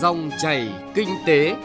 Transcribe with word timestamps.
Dòng 0.00 0.30
chảy 0.38 0.68
kinh 0.94 1.08
tế. 1.26 1.56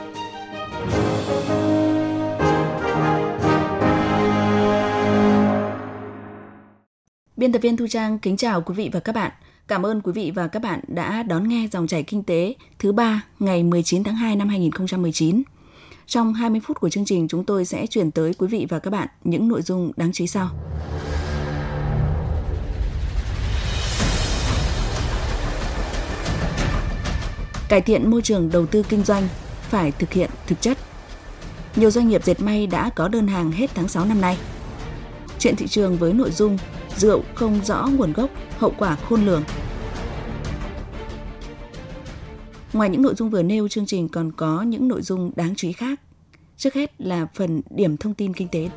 Biên 7.37 7.51
tập 7.51 7.59
viên 7.61 7.77
Thu 7.77 7.87
Trang 7.87 8.19
kính 8.19 8.37
chào 8.37 8.61
quý 8.61 8.75
vị 8.75 8.89
và 8.93 8.99
các 8.99 9.15
bạn. 9.15 9.31
Cảm 9.67 9.85
ơn 9.85 10.01
quý 10.01 10.11
vị 10.11 10.31
và 10.35 10.47
các 10.47 10.61
bạn 10.61 10.79
đã 10.87 11.23
đón 11.23 11.49
nghe 11.49 11.67
dòng 11.71 11.87
chảy 11.87 12.03
kinh 12.03 12.23
tế 12.23 12.53
thứ 12.79 12.91
ba 12.91 13.21
ngày 13.39 13.63
19 13.63 14.03
tháng 14.03 14.15
2 14.15 14.35
năm 14.35 14.49
2019. 14.49 15.43
Trong 16.05 16.33
20 16.33 16.61
phút 16.63 16.79
của 16.79 16.89
chương 16.89 17.05
trình, 17.05 17.27
chúng 17.27 17.43
tôi 17.43 17.65
sẽ 17.65 17.87
chuyển 17.87 18.11
tới 18.11 18.33
quý 18.33 18.47
vị 18.47 18.65
và 18.69 18.79
các 18.79 18.91
bạn 18.91 19.07
những 19.23 19.47
nội 19.47 19.61
dung 19.61 19.91
đáng 19.97 20.11
chú 20.13 20.23
ý 20.23 20.27
sau. 20.27 20.49
Cải 27.69 27.81
thiện 27.81 28.09
môi 28.09 28.21
trường 28.21 28.49
đầu 28.49 28.65
tư 28.65 28.83
kinh 28.89 29.03
doanh 29.03 29.27
phải 29.61 29.91
thực 29.91 30.13
hiện 30.13 30.29
thực 30.47 30.61
chất. 30.61 30.77
Nhiều 31.75 31.91
doanh 31.91 32.07
nghiệp 32.07 32.23
dệt 32.23 32.39
may 32.39 32.67
đã 32.67 32.89
có 32.89 33.07
đơn 33.07 33.27
hàng 33.27 33.51
hết 33.51 33.69
tháng 33.75 33.87
6 33.87 34.05
năm 34.05 34.21
nay. 34.21 34.37
Chuyện 35.39 35.55
thị 35.55 35.67
trường 35.67 35.97
với 35.97 36.13
nội 36.13 36.31
dung 36.31 36.57
rượu 36.97 37.21
không 37.35 37.59
rõ 37.65 37.87
nguồn 37.97 38.13
gốc, 38.13 38.29
hậu 38.57 38.73
quả 38.77 38.95
khôn 38.95 39.25
lường. 39.25 39.43
Ngoài 42.73 42.89
những 42.89 43.01
nội 43.01 43.13
dung 43.15 43.29
vừa 43.29 43.43
nêu, 43.43 43.67
chương 43.67 43.85
trình 43.85 44.09
còn 44.09 44.31
có 44.31 44.61
những 44.61 44.87
nội 44.87 45.01
dung 45.01 45.31
đáng 45.35 45.53
chú 45.55 45.67
ý 45.67 45.73
khác. 45.73 45.99
Trước 46.57 46.73
hết 46.73 47.01
là 47.01 47.27
phần 47.33 47.61
điểm 47.69 47.97
thông 47.97 48.13
tin 48.13 48.33
kinh 48.33 48.47
tế. 48.47 48.69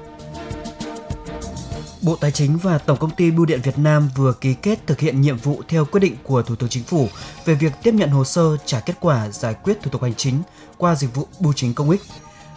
Bộ 2.03 2.17
Tài 2.17 2.31
chính 2.31 2.57
và 2.57 2.79
Tổng 2.79 2.99
công 2.99 3.11
ty 3.11 3.31
Bưu 3.31 3.47
điện 3.47 3.61
Việt 3.63 3.79
Nam 3.79 4.09
vừa 4.17 4.33
ký 4.33 4.55
kết 4.55 4.87
thực 4.87 5.01
hiện 5.01 5.21
nhiệm 5.21 5.37
vụ 5.37 5.63
theo 5.69 5.85
quyết 5.85 6.01
định 6.01 6.17
của 6.23 6.43
Thủ 6.43 6.55
tướng 6.55 6.69
Chính 6.69 6.83
phủ 6.83 7.09
về 7.45 7.55
việc 7.55 7.73
tiếp 7.83 7.95
nhận 7.95 8.11
hồ 8.11 8.25
sơ 8.25 8.57
trả 8.65 8.81
kết 8.81 8.95
quả 9.01 9.29
giải 9.29 9.55
quyết 9.55 9.83
thủ 9.83 9.91
tục 9.91 10.03
hành 10.03 10.15
chính 10.15 10.43
qua 10.77 10.95
dịch 10.95 11.15
vụ 11.15 11.27
bưu 11.41 11.53
chính 11.53 11.75
công 11.75 11.91
ích. 11.91 12.01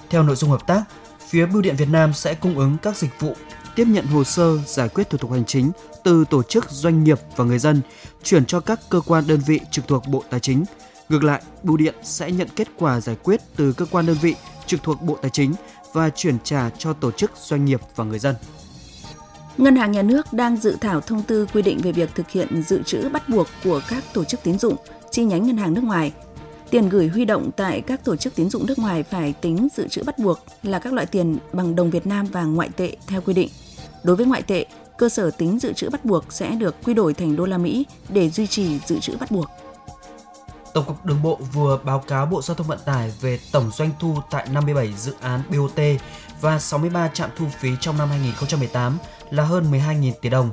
Theo 0.09 0.23
nội 0.23 0.35
dung 0.35 0.49
hợp 0.49 0.67
tác, 0.67 0.83
phía 1.29 1.45
Bưu 1.45 1.61
điện 1.61 1.75
Việt 1.75 1.89
Nam 1.89 2.13
sẽ 2.13 2.33
cung 2.33 2.59
ứng 2.59 2.77
các 2.81 2.97
dịch 2.97 3.19
vụ 3.19 3.35
tiếp 3.75 3.87
nhận 3.87 4.05
hồ 4.05 4.23
sơ 4.23 4.57
giải 4.65 4.89
quyết 4.89 5.09
thủ 5.09 5.17
tục 5.17 5.31
hành 5.31 5.45
chính 5.45 5.71
từ 6.03 6.25
tổ 6.29 6.43
chức 6.43 6.71
doanh 6.71 7.03
nghiệp 7.03 7.19
và 7.35 7.45
người 7.45 7.59
dân 7.59 7.81
chuyển 8.23 8.45
cho 8.45 8.59
các 8.59 8.79
cơ 8.89 9.01
quan 9.07 9.27
đơn 9.27 9.39
vị 9.47 9.59
trực 9.71 9.87
thuộc 9.87 10.07
Bộ 10.07 10.23
Tài 10.29 10.39
chính. 10.39 10.65
Ngược 11.09 11.23
lại, 11.23 11.41
Bưu 11.63 11.77
điện 11.77 11.95
sẽ 12.03 12.31
nhận 12.31 12.47
kết 12.55 12.67
quả 12.77 13.01
giải 13.01 13.15
quyết 13.23 13.41
từ 13.55 13.73
cơ 13.73 13.85
quan 13.85 14.05
đơn 14.05 14.17
vị 14.21 14.35
trực 14.65 14.83
thuộc 14.83 15.01
Bộ 15.01 15.17
Tài 15.21 15.31
chính 15.31 15.53
và 15.93 16.09
chuyển 16.09 16.37
trả 16.43 16.69
cho 16.77 16.93
tổ 16.93 17.11
chức 17.11 17.31
doanh 17.35 17.65
nghiệp 17.65 17.81
và 17.95 18.03
người 18.03 18.19
dân. 18.19 18.35
Ngân 19.57 19.75
hàng 19.75 19.91
Nhà 19.91 20.01
nước 20.01 20.33
đang 20.33 20.57
dự 20.57 20.77
thảo 20.81 21.01
thông 21.01 21.23
tư 21.23 21.47
quy 21.53 21.61
định 21.61 21.77
về 21.77 21.91
việc 21.91 22.09
thực 22.15 22.29
hiện 22.29 22.63
dự 22.63 22.83
trữ 22.83 23.09
bắt 23.09 23.29
buộc 23.29 23.47
của 23.63 23.81
các 23.89 24.03
tổ 24.13 24.23
chức 24.23 24.43
tín 24.43 24.59
dụng, 24.59 24.75
chi 25.11 25.23
nhánh 25.23 25.47
ngân 25.47 25.57
hàng 25.57 25.73
nước 25.73 25.83
ngoài. 25.83 26.13
Tiền 26.69 26.89
gửi 26.89 27.07
huy 27.07 27.25
động 27.25 27.49
tại 27.57 27.81
các 27.81 28.03
tổ 28.05 28.15
chức 28.15 28.35
tín 28.35 28.49
dụng 28.49 28.65
nước 28.65 28.79
ngoài 28.79 29.03
phải 29.03 29.33
tính 29.41 29.67
dự 29.75 29.87
trữ 29.87 30.03
bắt 30.03 30.19
buộc 30.19 30.39
là 30.63 30.79
các 30.79 30.93
loại 30.93 31.05
tiền 31.05 31.37
bằng 31.53 31.75
đồng 31.75 31.89
Việt 31.89 32.07
Nam 32.07 32.25
và 32.31 32.43
ngoại 32.43 32.69
tệ 32.75 32.95
theo 33.07 33.21
quy 33.21 33.33
định. 33.33 33.49
Đối 34.03 34.15
với 34.15 34.25
ngoại 34.25 34.41
tệ, 34.41 34.65
cơ 34.97 35.09
sở 35.09 35.31
tính 35.31 35.59
dự 35.59 35.73
trữ 35.73 35.89
bắt 35.89 36.05
buộc 36.05 36.33
sẽ 36.33 36.49
được 36.49 36.75
quy 36.83 36.93
đổi 36.93 37.13
thành 37.13 37.35
đô 37.35 37.45
la 37.45 37.57
Mỹ 37.57 37.85
để 38.09 38.29
duy 38.29 38.47
trì 38.47 38.79
dự 38.85 38.99
trữ 38.99 39.17
bắt 39.19 39.31
buộc. 39.31 39.47
Tổng 40.73 40.85
cục 40.85 41.05
Đường 41.05 41.21
bộ 41.23 41.39
vừa 41.53 41.79
báo 41.83 41.99
cáo 41.99 42.25
Bộ 42.25 42.41
Giao 42.41 42.55
thông 42.55 42.67
Vận 42.67 42.79
tải 42.85 43.13
về 43.21 43.39
tổng 43.51 43.71
doanh 43.71 43.89
thu 43.99 44.15
tại 44.31 44.47
57 44.51 44.93
dự 44.97 45.13
án 45.21 45.41
BOT 45.49 45.79
và 46.41 46.59
63 46.59 47.07
trạm 47.07 47.29
thu 47.37 47.45
phí 47.59 47.69
trong 47.81 47.97
năm 47.97 48.09
2018 48.09 48.97
là 49.29 49.43
hơn 49.43 49.71
12.000 49.71 50.11
tỷ 50.21 50.29
đồng. 50.29 50.51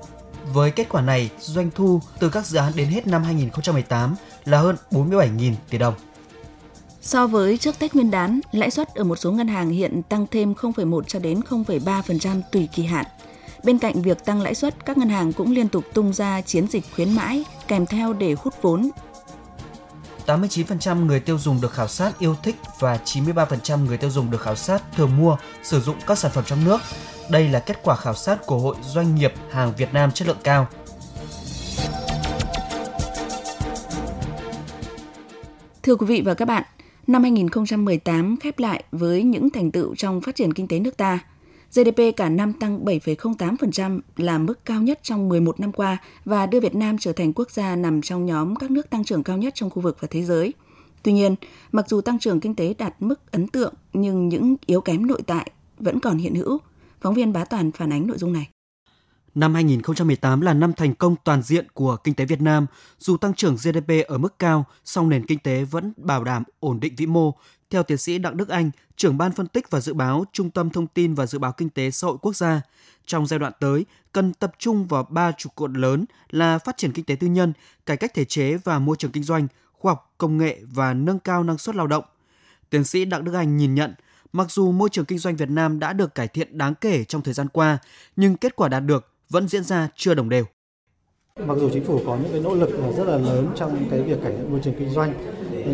Với 0.53 0.71
kết 0.71 0.89
quả 0.89 1.03
này, 1.03 1.31
doanh 1.41 1.71
thu 1.75 2.01
từ 2.19 2.29
các 2.31 2.47
dự 2.47 2.59
án 2.59 2.73
đến 2.77 2.89
hết 2.89 3.07
năm 3.07 3.23
2018 3.23 4.15
là 4.45 4.59
hơn 4.59 4.77
47.000 4.91 5.53
tỷ 5.71 5.79
đồng. 5.79 5.95
So 7.03 7.27
với 7.27 7.59
trước 7.59 7.79
Tết 7.79 7.95
Nguyên 7.95 8.11
đán, 8.11 8.41
lãi 8.53 8.71
suất 8.71 8.95
ở 8.95 9.05
một 9.05 9.17
số 9.17 9.33
ngân 9.33 9.49
hàng 9.49 9.71
hiện 9.71 10.03
tăng 10.03 10.27
thêm 10.31 10.53
0,1 10.53 11.03
cho 11.03 11.19
đến 11.19 11.41
0,3% 11.41 12.41
tùy 12.53 12.69
kỳ 12.75 12.85
hạn. 12.85 13.07
Bên 13.65 13.79
cạnh 13.79 14.03
việc 14.03 14.25
tăng 14.25 14.43
lãi 14.43 14.55
suất, 14.55 14.85
các 14.85 14.99
ngân 14.99 15.09
hàng 15.09 15.33
cũng 15.33 15.53
liên 15.53 15.69
tục 15.69 15.85
tung 15.95 16.13
ra 16.13 16.41
chiến 16.41 16.67
dịch 16.67 16.85
khuyến 16.95 17.13
mãi 17.13 17.45
kèm 17.69 17.87
theo 17.87 18.13
để 18.13 18.37
hút 18.39 18.55
vốn 18.63 18.91
89% 20.29 21.07
người 21.07 21.21
tiêu 21.21 21.39
dùng 21.39 21.61
được 21.61 21.73
khảo 21.73 21.89
sát 21.89 22.19
yêu 22.19 22.37
thích 22.43 22.57
và 22.79 22.99
93% 23.05 23.87
người 23.87 23.97
tiêu 23.97 24.11
dùng 24.11 24.31
được 24.31 24.41
khảo 24.41 24.57
sát 24.57 24.83
thường 24.97 25.17
mua, 25.17 25.37
sử 25.63 25.81
dụng 25.81 25.97
các 26.07 26.19
sản 26.19 26.31
phẩm 26.35 26.45
trong 26.47 26.65
nước. 26.65 26.81
Đây 27.31 27.49
là 27.49 27.61
kết 27.61 27.81
quả 27.83 27.97
khảo 27.97 28.15
sát 28.15 28.47
của 28.47 28.59
Hội 28.59 28.77
Doanh 28.83 29.15
nghiệp 29.15 29.33
hàng 29.51 29.73
Việt 29.77 29.95
Nam 29.95 30.13
chất 30.13 30.29
lượng 30.29 30.37
cao. 30.45 30.67
Thưa 35.83 35.97
quý 35.97 36.07
vị 36.07 36.23
và 36.25 36.35
các 36.35 36.45
bạn, 36.45 36.63
năm 37.07 37.23
2018 37.23 38.37
khép 38.41 38.59
lại 38.59 38.85
với 38.93 39.23
những 39.23 39.51
thành 39.51 39.71
tựu 39.71 39.95
trong 39.95 40.21
phát 40.21 40.37
triển 40.37 40.55
kinh 40.55 40.69
tế 40.69 40.79
nước 40.79 40.97
ta– 40.97 41.19
GDP 41.75 42.17
cả 42.17 42.29
năm 42.29 42.53
tăng 42.53 42.85
7,08% 42.85 44.01
là 44.17 44.39
mức 44.39 44.65
cao 44.65 44.83
nhất 44.83 45.01
trong 45.03 45.29
11 45.29 45.61
năm 45.61 45.73
qua 45.73 45.99
và 46.25 46.47
đưa 46.47 46.61
Việt 46.61 46.75
Nam 46.75 46.99
trở 46.99 47.13
thành 47.13 47.33
quốc 47.33 47.51
gia 47.51 47.77
nằm 47.77 48.03
trong 48.03 48.27
nhóm 48.27 48.57
các 48.57 48.71
nước 48.71 48.91
tăng 48.91 49.05
trưởng 49.05 49.23
cao 49.23 49.39
nhất 49.39 49.55
trong 49.55 49.71
khu 49.71 49.83
vực 49.83 49.97
và 50.01 50.09
thế 50.11 50.23
giới. 50.23 50.53
Tuy 51.03 51.13
nhiên, 51.13 51.35
mặc 51.73 51.89
dù 51.89 52.01
tăng 52.01 52.19
trưởng 52.19 52.41
kinh 52.41 52.55
tế 52.55 52.75
đạt 52.79 52.95
mức 53.01 53.33
ấn 53.33 53.49
tượng 53.49 53.75
nhưng 53.93 54.29
những 54.29 54.57
yếu 54.67 54.81
kém 54.81 55.07
nội 55.07 55.23
tại 55.27 55.51
vẫn 55.79 56.01
còn 56.01 56.19
hiện 56.19 56.35
hữu. 56.35 56.59
Phóng 57.01 57.15
viên 57.15 57.33
Bá 57.33 57.45
Toàn 57.45 57.73
phản 57.73 57.93
ánh 57.93 58.07
nội 58.07 58.19
dung 58.19 58.33
này. 58.33 58.49
Năm 59.35 59.55
2018 59.55 60.41
là 60.41 60.55
năm 60.55 60.73
thành 60.73 60.95
công 60.95 61.17
toàn 61.25 61.43
diện 61.43 61.67
của 61.75 61.97
kinh 62.05 62.15
tế 62.15 62.25
Việt 62.25 62.41
Nam. 62.41 62.67
Dù 62.99 63.17
tăng 63.17 63.35
trưởng 63.35 63.57
GDP 63.57 64.07
ở 64.09 64.19
mức 64.19 64.39
cao, 64.39 64.65
song 64.85 65.09
nền 65.09 65.27
kinh 65.27 65.39
tế 65.39 65.65
vẫn 65.65 65.93
bảo 65.97 66.25
đảm 66.25 66.43
ổn 66.61 66.81
định 66.81 66.95
vĩ 66.97 67.07
mô, 67.07 67.35
theo 67.71 67.83
tiến 67.83 67.99
sĩ 67.99 68.19
Đặng 68.19 68.37
Đức 68.37 68.49
Anh, 68.49 68.71
trưởng 68.97 69.19
ban 69.19 69.33
phân 69.33 69.47
tích 69.47 69.71
và 69.71 69.81
dự 69.81 69.95
báo 69.95 70.25
Trung 70.33 70.51
tâm 70.51 70.71
Thông 70.71 70.87
tin 70.87 71.15
và 71.15 71.27
Dự 71.27 71.39
báo 71.39 71.53
Kinh 71.53 71.71
tế 71.71 71.91
Xã 71.91 72.07
hội 72.07 72.17
Quốc 72.23 72.37
gia, 72.37 72.61
trong 73.07 73.27
giai 73.27 73.39
đoạn 73.39 73.53
tới 73.61 73.87
cần 74.13 74.33
tập 74.35 74.53
trung 74.59 74.87
vào 74.87 75.07
ba 75.11 75.33
trụ 75.33 75.51
cột 75.55 75.71
lớn 75.77 76.05
là 76.31 76.59
phát 76.59 76.77
triển 76.77 76.93
kinh 76.93 77.05
tế 77.05 77.17
tư 77.17 77.27
nhân, 77.27 77.53
cải 77.87 77.97
cách 77.97 78.15
thể 78.15 78.25
chế 78.25 78.57
và 78.57 78.79
môi 78.79 78.97
trường 78.97 79.13
kinh 79.13 79.23
doanh, 79.23 79.47
khoa 79.73 79.93
học, 79.93 80.15
công 80.19 80.39
nghệ 80.39 80.59
và 80.63 80.95
nâng 80.95 81.19
cao 81.19 81.45
năng 81.45 81.59
suất 81.59 81.77
lao 81.77 81.87
động. 81.87 82.05
Tiến 82.71 82.85
sĩ 82.85 83.05
Đặng 83.05 83.25
Đức 83.25 83.35
Anh 83.35 83.57
nhìn 83.57 83.75
nhận, 83.75 83.95
mặc 84.33 84.51
dù 84.51 84.73
môi 84.73 84.89
trường 84.89 85.05
kinh 85.05 85.19
doanh 85.19 85.37
Việt 85.37 85.51
Nam 85.51 85.79
đã 85.79 85.93
được 85.93 86.15
cải 86.15 86.29
thiện 86.29 86.59
đáng 86.59 86.75
kể 86.75 87.05
trong 87.05 87.23
thời 87.23 87.35
gian 87.35 87.49
qua, 87.49 87.79
nhưng 88.17 88.37
kết 88.37 88.57
quả 88.57 88.69
đạt 88.69 88.85
được 88.85 89.13
vẫn 89.31 89.49
diễn 89.49 89.65
ra 89.65 89.89
chưa 89.97 90.15
đồng 90.15 90.29
đều. 90.29 90.45
Mặc 91.47 91.59
dù 91.61 91.71
chính 91.73 91.85
phủ 91.85 92.01
có 92.07 92.17
những 92.17 92.33
cái 92.33 92.41
nỗ 92.41 92.55
lực 92.55 92.71
rất 92.97 93.05
là 93.05 93.17
lớn 93.17 93.53
trong 93.57 93.87
cái 93.91 94.03
việc 94.03 94.19
cải 94.23 94.33
thiện 94.33 94.51
môi 94.51 94.61
trường 94.65 94.75
kinh 94.79 94.91
doanh, 94.91 95.15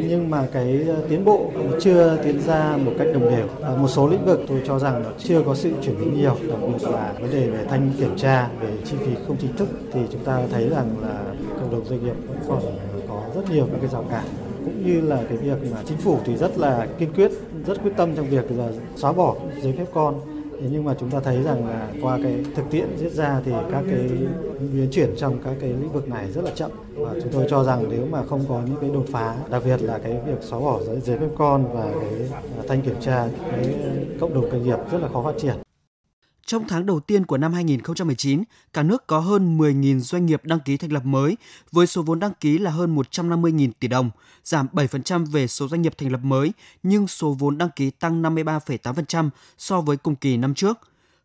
nhưng 0.09 0.31
mà 0.31 0.47
cái 0.53 0.85
ờ, 0.89 0.97
tiến 1.09 1.25
bộ 1.25 1.51
cũng 1.55 1.73
chưa 1.81 2.19
tiến 2.25 2.41
ra 2.41 2.77
một 2.85 2.93
cách 2.99 3.09
đồng 3.15 3.31
đều. 3.31 3.47
À, 3.63 3.71
một 3.77 3.89
số 3.89 4.09
lĩnh 4.09 4.25
vực 4.25 4.41
tôi 4.49 4.63
cho 4.67 4.79
rằng 4.79 5.05
chưa 5.19 5.43
có 5.43 5.55
sự 5.55 5.73
chuyển 5.83 6.01
biến 6.01 6.15
nhiều, 6.15 6.37
đặc 6.49 6.59
biệt 6.69 6.89
là 6.91 7.13
vấn 7.21 7.31
đề 7.31 7.51
về 7.51 7.65
thanh 7.69 7.91
kiểm 7.99 8.17
tra, 8.17 8.49
về 8.61 8.69
chi 8.85 8.97
phí 9.01 9.13
không 9.27 9.37
chính 9.41 9.57
thức 9.57 9.69
thì 9.93 10.01
chúng 10.13 10.25
ta 10.25 10.43
thấy 10.53 10.69
rằng 10.69 10.97
là 11.03 11.21
cộng 11.61 11.71
đồng 11.71 11.85
doanh 11.85 12.05
nghiệp 12.05 12.15
vẫn 12.29 12.39
còn 12.49 12.63
có 13.09 13.23
rất 13.35 13.51
nhiều 13.51 13.67
những 13.67 13.81
cái 13.81 13.91
rào 13.91 14.05
cản. 14.11 14.25
Cũng 14.65 14.87
như 14.87 15.01
là 15.01 15.23
cái 15.29 15.39
việc 15.39 15.73
mà 15.73 15.79
chính 15.87 15.99
phủ 15.99 16.19
thì 16.25 16.37
rất 16.37 16.59
là 16.59 16.87
kiên 16.99 17.13
quyết, 17.13 17.31
rất 17.67 17.83
quyết 17.83 17.93
tâm 17.97 18.17
trong 18.17 18.31
việc 18.31 18.45
là 18.59 18.69
xóa 18.97 19.13
bỏ 19.13 19.35
giấy 19.63 19.75
phép 19.79 19.87
con. 19.95 20.34
Thế 20.61 20.69
nhưng 20.73 20.85
mà 20.85 20.95
chúng 21.01 21.11
ta 21.11 21.21
thấy 21.21 21.43
rằng 21.43 21.69
là 21.69 21.89
qua 22.03 22.19
cái 22.23 22.45
thực 22.55 22.63
tiễn 22.71 22.87
diễn 22.97 23.11
ra 23.11 23.41
thì 23.45 23.53
các 23.73 23.85
cái 23.91 24.09
biến 24.73 24.89
chuyển 24.91 25.11
trong 25.17 25.39
các 25.45 25.55
cái 25.61 25.71
lĩnh 25.71 25.93
vực 25.93 26.09
này 26.09 26.33
rất 26.33 26.45
là 26.45 26.51
chậm 26.55 26.71
và 26.97 27.15
chúng 27.23 27.33
tôi 27.33 27.47
cho 27.51 27.65
rằng 27.65 27.85
nếu 27.91 28.07
mà 28.11 28.27
không 28.27 28.45
có 28.49 28.61
những 28.67 28.77
cái 28.81 28.91
đột 28.91 29.05
phá, 29.13 29.37
đặc 29.51 29.63
biệt 29.65 29.83
là 29.83 29.99
cái 29.99 30.21
việc 30.27 30.39
xóa 30.41 30.61
bỏ 30.61 30.81
giấy, 30.83 31.19
phép 31.19 31.29
con 31.39 31.65
và 31.73 31.93
cái 32.01 32.29
thanh 32.69 32.83
kiểm 32.83 32.97
tra 33.01 33.29
cái 33.51 33.75
cộng 34.21 34.35
đồng 34.35 34.51
doanh 34.51 34.63
nghiệp 34.63 34.79
rất 34.93 34.99
là 35.03 35.09
khó 35.09 35.23
phát 35.23 35.35
triển. 35.39 35.64
Trong 36.47 36.69
tháng 36.69 36.87
đầu 36.87 37.01
tiên 37.01 37.27
của 37.27 37.39
năm 37.39 37.53
2019, 37.53 38.45
cả 38.73 38.83
nước 38.83 39.07
có 39.07 39.19
hơn 39.19 39.59
10.000 39.59 40.01
doanh 40.01 40.27
nghiệp 40.27 40.41
đăng 40.45 40.61
ký 40.61 40.77
thành 40.77 40.93
lập 40.93 41.05
mới, 41.05 41.37
với 41.73 41.87
số 41.87 42.03
vốn 42.03 42.21
đăng 42.21 42.33
ký 42.41 42.59
là 42.59 42.71
hơn 42.71 42.97
150.000 42.97 43.71
tỷ 43.81 43.89
đồng, 43.89 44.11
giảm 44.45 44.67
7% 44.73 45.27
về 45.27 45.47
số 45.47 45.69
doanh 45.69 45.83
nghiệp 45.83 45.99
thành 45.99 46.13
lập 46.13 46.21
mới, 46.23 46.53
nhưng 46.83 47.09
số 47.09 47.37
vốn 47.39 47.59
đăng 47.59 47.71
ký 47.77 47.91
tăng 47.91 48.23
53,8% 48.23 49.31
so 49.59 49.81
với 49.81 49.97
cùng 49.97 50.17
kỳ 50.17 50.37
năm 50.37 50.55
trước. 50.55 50.79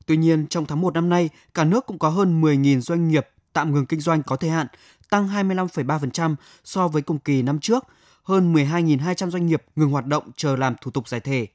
Tuy 0.05 0.17
nhiên, 0.17 0.47
trong 0.47 0.65
tháng 0.65 0.81
1 0.81 0.93
năm 0.93 1.09
nay, 1.09 1.29
cả 1.53 1.63
nước 1.63 1.85
cũng 1.85 1.99
có 1.99 2.09
hơn 2.09 2.41
10.000 2.41 2.81
doanh 2.81 3.07
nghiệp 3.07 3.27
tạm 3.53 3.73
ngừng 3.73 3.85
kinh 3.85 3.99
doanh 3.99 4.23
có 4.23 4.35
thời 4.35 4.49
hạn, 4.49 4.67
tăng 5.09 5.27
25,3% 5.27 6.35
so 6.63 6.87
với 6.87 7.01
cùng 7.01 7.19
kỳ 7.19 7.41
năm 7.41 7.59
trước, 7.59 7.85
hơn 8.23 8.53
12.200 8.53 9.29
doanh 9.29 9.47
nghiệp 9.47 9.63
ngừng 9.75 9.91
hoạt 9.91 10.05
động 10.05 10.31
chờ 10.37 10.55
làm 10.55 10.75
thủ 10.81 10.91
tục 10.91 11.07
giải 11.07 11.19
thể. 11.19 11.47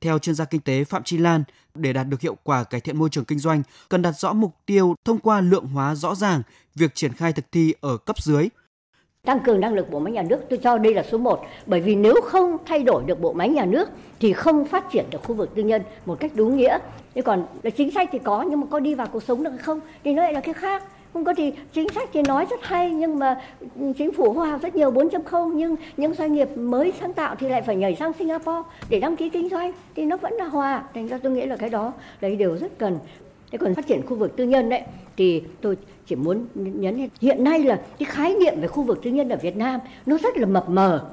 Theo 0.00 0.18
chuyên 0.18 0.34
gia 0.34 0.44
kinh 0.44 0.60
tế 0.60 0.84
Phạm 0.84 1.02
Chi 1.02 1.18
Lan, 1.18 1.44
để 1.74 1.92
đạt 1.92 2.08
được 2.08 2.20
hiệu 2.20 2.36
quả 2.42 2.64
cải 2.64 2.80
thiện 2.80 2.98
môi 2.98 3.08
trường 3.10 3.24
kinh 3.24 3.38
doanh, 3.38 3.62
cần 3.88 4.02
đặt 4.02 4.12
rõ 4.12 4.32
mục 4.32 4.54
tiêu 4.66 4.94
thông 5.04 5.18
qua 5.18 5.40
lượng 5.40 5.66
hóa 5.66 5.94
rõ 5.94 6.14
ràng 6.14 6.42
việc 6.74 6.94
triển 6.94 7.12
khai 7.12 7.32
thực 7.32 7.52
thi 7.52 7.74
ở 7.80 7.96
cấp 7.96 8.22
dưới. 8.22 8.48
Tăng 9.24 9.40
cường 9.40 9.60
năng 9.60 9.74
lực 9.74 9.90
bộ 9.90 9.98
máy 9.98 10.12
nhà 10.12 10.22
nước 10.22 10.40
tôi 10.50 10.58
cho 10.62 10.78
đây 10.78 10.94
là 10.94 11.02
số 11.10 11.18
1 11.18 11.40
bởi 11.66 11.80
vì 11.80 11.94
nếu 11.94 12.14
không 12.24 12.56
thay 12.66 12.82
đổi 12.82 13.04
được 13.06 13.20
bộ 13.20 13.32
máy 13.32 13.48
nhà 13.48 13.64
nước 13.64 13.88
thì 14.20 14.32
không 14.32 14.66
phát 14.66 14.84
triển 14.92 15.06
được 15.10 15.22
khu 15.24 15.34
vực 15.34 15.50
tư 15.54 15.62
nhân 15.62 15.82
một 16.06 16.20
cách 16.20 16.32
đúng 16.34 16.56
nghĩa. 16.56 16.78
Thế 17.14 17.22
còn 17.22 17.46
là 17.62 17.70
chính 17.70 17.90
sách 17.90 18.08
thì 18.12 18.18
có 18.18 18.42
nhưng 18.42 18.60
mà 18.60 18.66
có 18.70 18.80
đi 18.80 18.94
vào 18.94 19.06
cuộc 19.06 19.22
sống 19.22 19.44
được 19.44 19.50
hay 19.50 19.58
không 19.58 19.80
thì 20.04 20.12
nó 20.12 20.22
lại 20.22 20.32
là 20.32 20.40
cái 20.40 20.54
khác 20.54 20.82
không 21.16 21.24
có 21.24 21.34
thì 21.34 21.52
chính 21.72 21.88
sách 21.88 22.08
thì 22.12 22.22
nói 22.22 22.46
rất 22.50 22.60
hay, 22.62 22.90
nhưng 22.90 23.18
mà 23.18 23.40
ừ, 23.80 23.92
chính 23.98 24.12
phủ 24.12 24.32
hoa 24.32 24.58
rất 24.58 24.76
nhiều 24.76 24.90
4.0 24.90 25.52
nhưng 25.54 25.76
những 25.96 26.14
doanh 26.14 26.32
nghiệp 26.32 26.48
mới 26.56 26.92
sáng 27.00 27.12
tạo 27.12 27.34
thì 27.38 27.48
lại 27.48 27.62
phải 27.62 27.76
nhảy 27.76 27.96
sang 27.96 28.12
Singapore 28.12 28.68
để 28.88 29.00
đăng 29.00 29.16
ký 29.16 29.28
kinh 29.28 29.48
doanh, 29.48 29.72
thì 29.94 30.04
nó 30.04 30.16
vẫn 30.16 30.32
là 30.32 30.44
hòa. 30.44 30.84
Thành 30.94 31.08
ra 31.08 31.18
tôi 31.22 31.32
nghĩ 31.32 31.46
là 31.46 31.56
cái 31.56 31.68
đó, 31.68 31.92
đấy 32.20 32.36
đều 32.36 32.56
rất 32.56 32.78
cần. 32.78 32.98
Thế 33.50 33.58
còn 33.58 33.74
phát 33.74 33.86
triển 33.86 34.06
khu 34.06 34.16
vực 34.16 34.36
tư 34.36 34.44
nhân 34.44 34.68
đấy, 34.68 34.82
thì 35.16 35.42
tôi 35.60 35.76
chỉ 36.06 36.16
muốn 36.16 36.46
nhấn 36.54 37.08
hiện 37.20 37.44
nay 37.44 37.58
là 37.58 37.80
cái 37.98 38.06
khái 38.06 38.34
niệm 38.34 38.60
về 38.60 38.68
khu 38.68 38.82
vực 38.82 39.02
tư 39.02 39.10
nhân 39.10 39.28
ở 39.28 39.36
Việt 39.36 39.56
Nam 39.56 39.80
nó 40.06 40.18
rất 40.22 40.38
là 40.38 40.46
mập 40.46 40.68
mờ. 40.68 41.10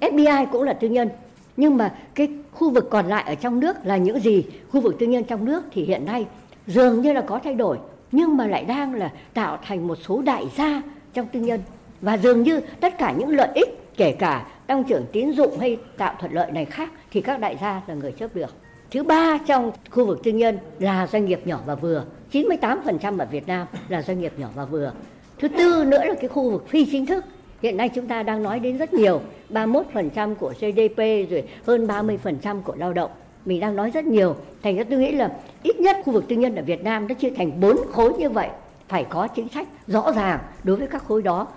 FBI 0.00 0.46
cũng 0.52 0.62
là 0.62 0.72
tư 0.72 0.88
nhân, 0.88 1.08
nhưng 1.56 1.76
mà 1.76 1.94
cái 2.14 2.28
khu 2.52 2.70
vực 2.70 2.90
còn 2.90 3.06
lại 3.06 3.24
ở 3.26 3.34
trong 3.34 3.60
nước 3.60 3.76
là 3.84 3.96
những 3.96 4.20
gì? 4.20 4.44
Khu 4.70 4.80
vực 4.80 4.96
tư 4.98 5.06
nhân 5.06 5.24
trong 5.24 5.44
nước 5.44 5.64
thì 5.72 5.84
hiện 5.84 6.04
nay 6.04 6.26
dường 6.66 7.02
như 7.02 7.12
là 7.12 7.20
có 7.20 7.40
thay 7.44 7.54
đổi 7.54 7.78
nhưng 8.12 8.36
mà 8.36 8.46
lại 8.46 8.64
đang 8.64 8.94
là 8.94 9.12
tạo 9.34 9.58
thành 9.62 9.88
một 9.88 9.98
số 10.06 10.22
đại 10.22 10.44
gia 10.56 10.82
trong 11.14 11.26
tư 11.26 11.40
nhân 11.40 11.60
và 12.00 12.16
dường 12.16 12.42
như 12.42 12.60
tất 12.80 12.98
cả 12.98 13.14
những 13.18 13.28
lợi 13.28 13.48
ích 13.54 13.96
kể 13.96 14.12
cả 14.12 14.46
tăng 14.66 14.84
trưởng 14.84 15.06
tín 15.12 15.32
dụng 15.32 15.58
hay 15.58 15.78
tạo 15.96 16.14
thuận 16.20 16.32
lợi 16.32 16.50
này 16.52 16.64
khác 16.64 16.90
thì 17.10 17.20
các 17.20 17.40
đại 17.40 17.56
gia 17.60 17.82
là 17.86 17.94
người 17.94 18.12
chấp 18.12 18.34
được. 18.34 18.54
Thứ 18.90 19.02
ba 19.02 19.38
trong 19.46 19.72
khu 19.90 20.06
vực 20.06 20.20
tư 20.24 20.30
nhân 20.30 20.58
là 20.78 21.06
doanh 21.06 21.24
nghiệp 21.24 21.40
nhỏ 21.44 21.60
và 21.66 21.74
vừa. 21.74 22.04
98% 22.32 23.18
ở 23.18 23.26
Việt 23.30 23.46
Nam 23.46 23.66
là 23.88 24.02
doanh 24.02 24.20
nghiệp 24.20 24.32
nhỏ 24.36 24.48
và 24.54 24.64
vừa. 24.64 24.92
Thứ 25.38 25.48
tư 25.48 25.84
nữa 25.84 26.04
là 26.04 26.14
cái 26.14 26.28
khu 26.28 26.50
vực 26.50 26.68
phi 26.68 26.84
chính 26.84 27.06
thức. 27.06 27.24
Hiện 27.62 27.76
nay 27.76 27.88
chúng 27.88 28.06
ta 28.06 28.22
đang 28.22 28.42
nói 28.42 28.60
đến 28.60 28.78
rất 28.78 28.94
nhiều, 28.94 29.20
31% 29.50 30.34
của 30.34 30.52
GDP 30.60 30.98
rồi 31.30 31.44
hơn 31.66 31.86
30% 31.86 32.62
của 32.62 32.74
lao 32.76 32.92
động 32.92 33.10
mình 33.44 33.60
đang 33.60 33.76
nói 33.76 33.90
rất 33.90 34.04
nhiều 34.04 34.36
thành 34.62 34.76
ra 34.76 34.84
tôi 34.90 34.98
nghĩ 34.98 35.12
là 35.12 35.32
ít 35.62 35.76
nhất 35.80 35.96
khu 36.04 36.12
vực 36.12 36.24
tư 36.28 36.36
nhân 36.36 36.54
ở 36.54 36.62
Việt 36.62 36.84
Nam 36.84 37.08
nó 37.08 37.14
chia 37.14 37.30
thành 37.30 37.60
bốn 37.60 37.76
khối 37.92 38.12
như 38.18 38.30
vậy 38.30 38.48
phải 38.88 39.06
có 39.10 39.28
chính 39.36 39.48
sách 39.48 39.68
rõ 39.86 40.12
ràng 40.12 40.40
đối 40.64 40.76
với 40.76 40.88
các 40.88 41.04
khối 41.04 41.22
đó 41.22 41.48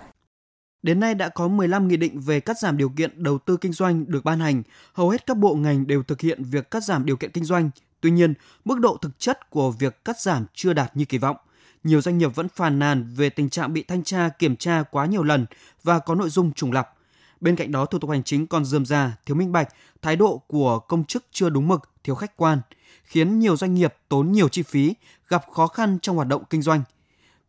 Đến 0.84 1.00
nay 1.00 1.16
đã 1.16 1.30
có 1.30 1.48
15 1.48 1.88
nghị 1.88 1.98
định 1.98 2.20
về 2.20 2.40
cắt 2.40 2.60
giảm 2.60 2.78
điều 2.78 2.90
kiện 2.90 3.24
đầu 3.24 3.38
tư 3.38 3.58
kinh 3.58 3.74
doanh 3.74 4.06
được 4.08 4.24
ban 4.24 4.40
hành, 4.40 4.64
hầu 4.94 5.10
hết 5.10 5.26
các 5.26 5.38
bộ 5.38 5.56
ngành 5.56 5.88
đều 5.88 6.04
thực 6.04 6.22
hiện 6.22 6.44
việc 6.44 6.72
cắt 6.72 6.84
giảm 6.84 7.06
điều 7.06 7.18
kiện 7.18 7.32
kinh 7.32 7.44
doanh. 7.44 7.70
Tuy 8.02 8.12
nhiên, 8.12 8.34
mức 8.66 8.80
độ 8.80 8.98
thực 9.02 9.20
chất 9.20 9.50
của 9.50 9.72
việc 9.72 10.06
cắt 10.06 10.20
giảm 10.20 10.46
chưa 10.54 10.74
đạt 10.74 10.98
như 10.98 11.06
kỳ 11.06 11.18
vọng. 11.18 11.38
Nhiều 11.84 12.02
doanh 12.02 12.18
nghiệp 12.18 12.36
vẫn 12.36 12.48
phàn 12.50 12.80
nàn 12.80 13.14
về 13.16 13.30
tình 13.30 13.50
trạng 13.50 13.74
bị 13.74 13.84
thanh 13.84 14.04
tra 14.04 14.30
kiểm 14.30 14.56
tra 14.56 14.84
quá 14.92 15.06
nhiều 15.06 15.24
lần 15.24 15.46
và 15.84 16.00
có 16.00 16.16
nội 16.16 16.30
dung 16.30 16.52
trùng 16.54 16.72
lặp. 16.72 16.94
Bên 17.42 17.56
cạnh 17.56 17.72
đó, 17.72 17.86
thủ 17.86 18.00
tục 18.00 18.10
hành 18.10 18.24
chính 18.24 18.48
còn 18.48 18.66
dườm 18.66 18.86
già, 18.86 19.18
thiếu 19.26 19.36
minh 19.36 19.52
bạch, 19.52 19.70
thái 20.02 20.16
độ 20.16 20.42
của 20.48 20.80
công 20.80 21.04
chức 21.04 21.26
chưa 21.32 21.50
đúng 21.50 21.68
mực, 21.68 21.90
thiếu 22.04 22.16
khách 22.16 22.38
quan, 22.38 22.62
khiến 23.04 23.40
nhiều 23.40 23.58
doanh 23.58 23.74
nghiệp 23.74 23.94
tốn 24.10 24.32
nhiều 24.32 24.50
chi 24.50 24.64
phí, 24.64 24.94
gặp 25.30 25.46
khó 25.52 25.68
khăn 25.68 25.98
trong 26.02 26.16
hoạt 26.16 26.28
động 26.28 26.44
kinh 26.50 26.62
doanh. 26.62 26.82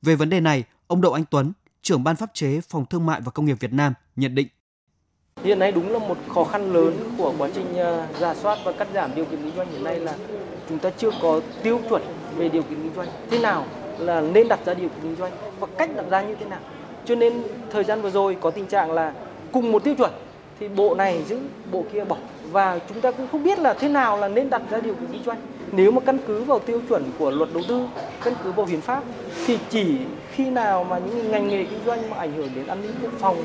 Về 0.03 0.17
vấn 0.17 0.31
đề 0.31 0.41
này, 0.41 0.65
ông 0.87 1.01
Đậu 1.01 1.13
Anh 1.13 1.25
Tuấn, 1.31 1.53
trưởng 1.83 2.05
ban 2.05 2.17
pháp 2.17 2.35
chế 2.35 2.61
Phòng 2.61 2.87
Thương 2.87 3.07
mại 3.07 3.21
và 3.21 3.31
Công 3.31 3.47
nghiệp 3.47 3.57
Việt 3.61 3.73
Nam 3.73 3.95
nhận 4.17 4.35
định. 4.35 4.49
Hiện 5.45 5.59
nay 5.59 5.73
đúng 5.73 5.93
là 5.93 5.99
một 5.99 6.19
khó 6.35 6.45
khăn 6.45 6.73
lớn 6.73 7.15
của 7.19 7.35
quá 7.39 7.49
trình 7.55 7.77
ờ, 7.77 8.07
giả 8.21 8.35
soát 8.35 8.59
và 8.65 8.73
cắt 8.73 8.89
giảm 8.95 9.15
điều 9.15 9.25
kiện 9.25 9.43
kinh 9.43 9.57
doanh 9.57 9.73
hiện 9.73 9.85
nay 9.85 10.01
là 10.01 10.17
chúng 10.69 10.79
ta 10.79 10.91
chưa 10.91 11.11
có 11.23 11.41
tiêu 11.63 11.81
chuẩn 11.89 12.03
về 12.37 12.49
điều 12.49 12.63
kiện 12.63 12.83
kinh 12.83 12.95
doanh. 12.97 13.09
Thế 13.31 13.39
nào 13.39 13.67
là 13.99 14.21
nên 14.21 14.49
đặt 14.49 14.61
ra 14.67 14.75
điều 14.75 14.89
kiện 14.89 15.01
kinh 15.03 15.17
doanh 15.17 15.33
và 15.61 15.67
cách 15.79 15.91
đặt 15.97 16.05
ra 16.11 16.23
như 16.23 16.35
thế 16.35 16.45
nào. 16.45 16.61
Cho 17.05 17.15
nên 17.15 17.43
thời 17.71 17.85
gian 17.85 18.03
vừa 18.03 18.11
rồi 18.11 18.37
có 18.41 18.51
tình 18.51 18.67
trạng 18.67 18.93
là 18.93 19.13
cùng 19.53 19.73
một 19.73 19.85
tiêu 19.85 19.95
chuẩn, 19.95 20.11
thì 20.61 20.69
bộ 20.69 20.95
này 20.95 21.23
giữ, 21.29 21.39
bộ 21.73 21.85
kia 21.93 22.05
bỏ. 22.05 22.17
Và 22.51 22.79
chúng 22.89 23.01
ta 23.01 23.11
cũng 23.11 23.27
không 23.33 23.45
biết 23.45 23.59
là 23.59 23.75
thế 23.75 23.89
nào 23.89 24.17
là 24.17 24.29
nên 24.29 24.51
đặt 24.51 24.63
ra 24.71 24.81
điều 24.81 24.95
kiện 24.95 25.09
kinh 25.13 25.23
doanh 25.27 25.39
nếu 25.73 25.91
mà 25.91 26.01
căn 26.01 26.19
cứ 26.27 26.45
vào 26.45 26.59
tiêu 26.59 26.81
chuẩn 26.89 27.05
của 27.19 27.31
luật 27.31 27.49
đầu 27.55 27.63
tư, 27.69 27.87
căn 28.25 28.35
cứ 28.45 28.53
vào 28.53 28.67
hiến 28.67 28.81
pháp, 28.81 29.03
thì 29.47 29.59
chỉ 29.71 29.97
khi 30.33 30.51
nào 30.51 30.85
mà 30.85 30.99
những 30.99 31.31
ngành 31.31 31.49
nghề 31.49 31.65
kinh 31.65 31.79
doanh 31.87 32.11
mà 32.11 32.17
ảnh 32.17 32.33
hưởng 32.33 32.49
đến 32.55 32.67
an 32.67 32.83
ninh 32.83 32.91
quốc 33.03 33.13
phòng 33.19 33.37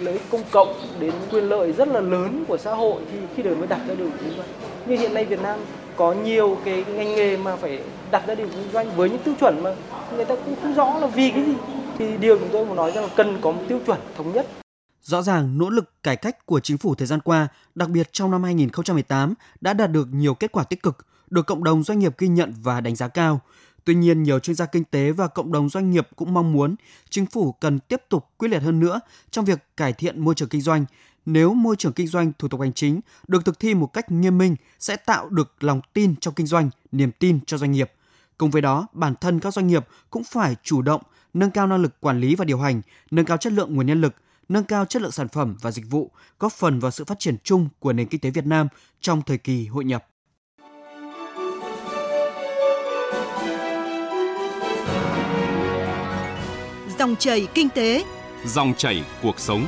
lợi 0.00 0.12
ích 0.12 0.22
công 0.30 0.42
cộng 0.50 0.74
đến 1.00 1.12
quyền 1.30 1.44
lợi 1.44 1.72
rất 1.72 1.88
là 1.88 2.00
lớn 2.00 2.44
của 2.48 2.56
xã 2.56 2.74
hội, 2.74 3.02
thì 3.12 3.18
khi 3.36 3.42
đấy 3.42 3.54
mới 3.54 3.66
đặt 3.66 3.80
ra 3.88 3.94
điều 3.94 4.06
kiện 4.06 4.18
kinh 4.20 4.36
doanh 4.36 4.48
như 4.86 4.96
hiện 4.96 5.14
nay 5.14 5.24
Việt 5.24 5.42
Nam 5.42 5.58
có 5.96 6.12
nhiều 6.24 6.56
cái 6.64 6.84
ngành 6.94 7.14
nghề 7.14 7.36
mà 7.36 7.56
phải 7.56 7.78
đặt 8.10 8.26
ra 8.26 8.34
điều 8.34 8.46
kiện 8.46 8.56
kinh 8.62 8.72
doanh 8.72 8.86
với 8.96 9.10
những 9.10 9.18
tiêu 9.18 9.34
chuẩn 9.40 9.62
mà 9.62 9.74
người 10.16 10.24
ta 10.24 10.34
cũng 10.34 10.54
không 10.62 10.74
rõ 10.74 10.98
là 11.00 11.06
vì 11.06 11.30
cái 11.30 11.42
gì. 11.44 11.54
Thì 11.98 12.06
điều 12.20 12.38
chúng 12.38 12.48
tôi 12.52 12.66
muốn 12.66 12.76
nói 12.76 12.92
rằng 12.92 13.04
là 13.04 13.10
cần 13.16 13.38
có 13.40 13.50
một 13.50 13.62
tiêu 13.68 13.78
chuẩn 13.86 13.98
thống 14.16 14.32
nhất 14.32 14.46
Rõ 15.02 15.22
ràng, 15.22 15.58
nỗ 15.58 15.70
lực 15.70 16.02
cải 16.02 16.16
cách 16.16 16.46
của 16.46 16.60
chính 16.60 16.78
phủ 16.78 16.94
thời 16.94 17.06
gian 17.06 17.20
qua, 17.20 17.48
đặc 17.74 17.88
biệt 17.88 18.12
trong 18.12 18.30
năm 18.30 18.42
2018, 18.42 19.34
đã 19.60 19.72
đạt 19.72 19.90
được 19.90 20.08
nhiều 20.12 20.34
kết 20.34 20.52
quả 20.52 20.64
tích 20.64 20.82
cực, 20.82 21.06
được 21.30 21.46
cộng 21.46 21.64
đồng 21.64 21.82
doanh 21.82 21.98
nghiệp 21.98 22.18
ghi 22.18 22.28
nhận 22.28 22.54
và 22.62 22.80
đánh 22.80 22.96
giá 22.96 23.08
cao. 23.08 23.40
Tuy 23.84 23.94
nhiên, 23.94 24.22
nhiều 24.22 24.38
chuyên 24.38 24.56
gia 24.56 24.66
kinh 24.66 24.84
tế 24.84 25.12
và 25.12 25.28
cộng 25.28 25.52
đồng 25.52 25.68
doanh 25.68 25.90
nghiệp 25.90 26.08
cũng 26.16 26.34
mong 26.34 26.52
muốn 26.52 26.74
chính 27.10 27.26
phủ 27.26 27.52
cần 27.52 27.78
tiếp 27.78 28.02
tục 28.08 28.28
quyết 28.38 28.48
liệt 28.48 28.62
hơn 28.62 28.80
nữa 28.80 29.00
trong 29.30 29.44
việc 29.44 29.58
cải 29.76 29.92
thiện 29.92 30.20
môi 30.20 30.34
trường 30.34 30.48
kinh 30.48 30.60
doanh. 30.60 30.84
Nếu 31.26 31.54
môi 31.54 31.76
trường 31.76 31.92
kinh 31.92 32.06
doanh 32.06 32.32
thủ 32.38 32.48
tục 32.48 32.60
hành 32.60 32.72
chính 32.72 33.00
được 33.28 33.44
thực 33.44 33.58
thi 33.58 33.74
một 33.74 33.86
cách 33.86 34.10
nghiêm 34.10 34.38
minh 34.38 34.56
sẽ 34.78 34.96
tạo 34.96 35.28
được 35.28 35.64
lòng 35.64 35.80
tin 35.92 36.16
trong 36.16 36.34
kinh 36.34 36.46
doanh, 36.46 36.70
niềm 36.92 37.12
tin 37.12 37.40
cho 37.46 37.58
doanh 37.58 37.72
nghiệp. 37.72 37.92
Cùng 38.38 38.50
với 38.50 38.62
đó, 38.62 38.86
bản 38.92 39.14
thân 39.20 39.40
các 39.40 39.54
doanh 39.54 39.66
nghiệp 39.66 39.86
cũng 40.10 40.24
phải 40.24 40.56
chủ 40.62 40.82
động 40.82 41.02
nâng 41.34 41.50
cao 41.50 41.66
năng 41.66 41.82
lực 41.82 42.00
quản 42.00 42.20
lý 42.20 42.34
và 42.34 42.44
điều 42.44 42.58
hành, 42.58 42.82
nâng 43.10 43.24
cao 43.24 43.36
chất 43.36 43.52
lượng 43.52 43.74
nguồn 43.74 43.86
nhân 43.86 44.00
lực, 44.00 44.14
nâng 44.52 44.64
cao 44.64 44.84
chất 44.84 45.02
lượng 45.02 45.12
sản 45.12 45.28
phẩm 45.28 45.56
và 45.60 45.70
dịch 45.70 45.90
vụ, 45.90 46.10
góp 46.38 46.52
phần 46.52 46.78
vào 46.80 46.90
sự 46.90 47.04
phát 47.04 47.18
triển 47.18 47.36
chung 47.44 47.68
của 47.78 47.92
nền 47.92 48.08
kinh 48.08 48.20
tế 48.20 48.30
Việt 48.30 48.46
Nam 48.46 48.68
trong 49.00 49.22
thời 49.22 49.38
kỳ 49.38 49.66
hội 49.66 49.84
nhập. 49.84 50.06
Dòng 56.98 57.16
chảy 57.16 57.48
kinh 57.54 57.68
tế, 57.68 58.04
dòng 58.46 58.74
chảy 58.76 59.04
cuộc 59.22 59.40
sống. 59.40 59.66